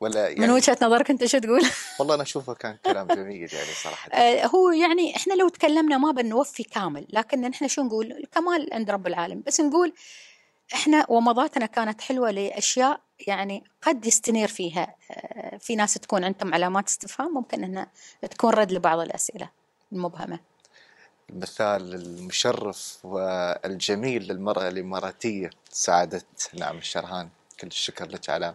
[0.00, 1.62] ولا يعني من وجهة نظرك أنت شو تقول؟
[1.98, 4.10] والله أنا أشوفه كان كلام جميل يعني صراحة.
[4.12, 8.90] آه، هو يعني إحنا لو تكلمنا ما بنوفي كامل لكن نحن شو نقول؟ الكمال عند
[8.90, 9.42] رب العالمين.
[9.46, 9.92] بس نقول
[10.74, 14.94] إحنا ومضاتنا كانت حلوة لأشياء يعني قد يستنير فيها.
[15.10, 17.86] آه، في ناس تكون عندهم علامات استفهام ممكن إنها
[18.30, 19.50] تكون رد لبعض الأسئلة
[19.92, 20.40] المبهمة.
[21.30, 26.22] المثال المشرف والجميل للمرأة الإماراتية سعادة
[26.54, 27.28] نعم الشرهان
[27.60, 28.54] كل الشكر لك على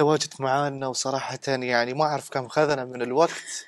[0.00, 3.66] تواجد معنا وصراحة يعني ما أعرف كم خذنا من الوقت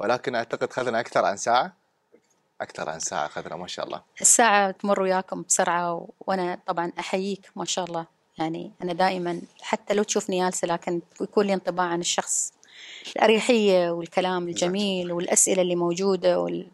[0.00, 1.72] ولكن أعتقد خذنا أكثر عن ساعة.
[2.60, 4.02] أكثر عن ساعة خذنا ما شاء الله.
[4.20, 8.06] الساعة تمر وياكم بسرعة و- وأنا طبعا أحييك ما شاء الله.
[8.38, 12.52] يعني أنا دائما حتى لو تشوفني جالسه لكن يكون لي انطباع عن الشخص.
[13.16, 16.66] الأريحية والكلام الجميل والأسئلة اللي موجودة وال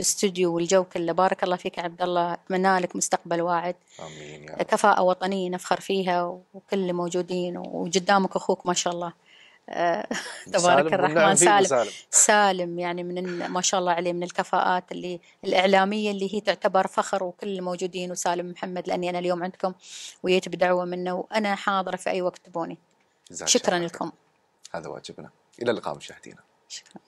[0.00, 1.12] الاستوديو والجو كله.
[1.12, 2.32] بارك الله فيك عبد الله.
[2.32, 3.76] أتمنى لك مستقبل واعد.
[4.00, 4.62] آمين يا رب.
[4.62, 6.22] كفاءة وطنية نفخر فيها
[6.54, 9.12] وكل اللي موجودين وقدامك أخوك ما شاء الله.
[9.68, 10.06] آه،
[10.52, 11.36] تبارك الرحمن.
[11.36, 11.90] سالم.
[12.10, 17.24] سالم يعني من ما شاء الله عليه من الكفاءات اللي الإعلامية اللي هي تعتبر فخر
[17.24, 19.72] وكل الموجودين وسالم محمد لأني أنا اليوم عندكم
[20.22, 22.78] وجيت بدعوة منه وأنا حاضرة في أي وقت تبوني.
[23.44, 23.78] شكرا.
[23.78, 24.12] لكم.
[24.74, 25.30] هذا واجبنا.
[25.62, 26.40] إلى اللقاء مشاهدينا.
[26.68, 27.00] شكرا.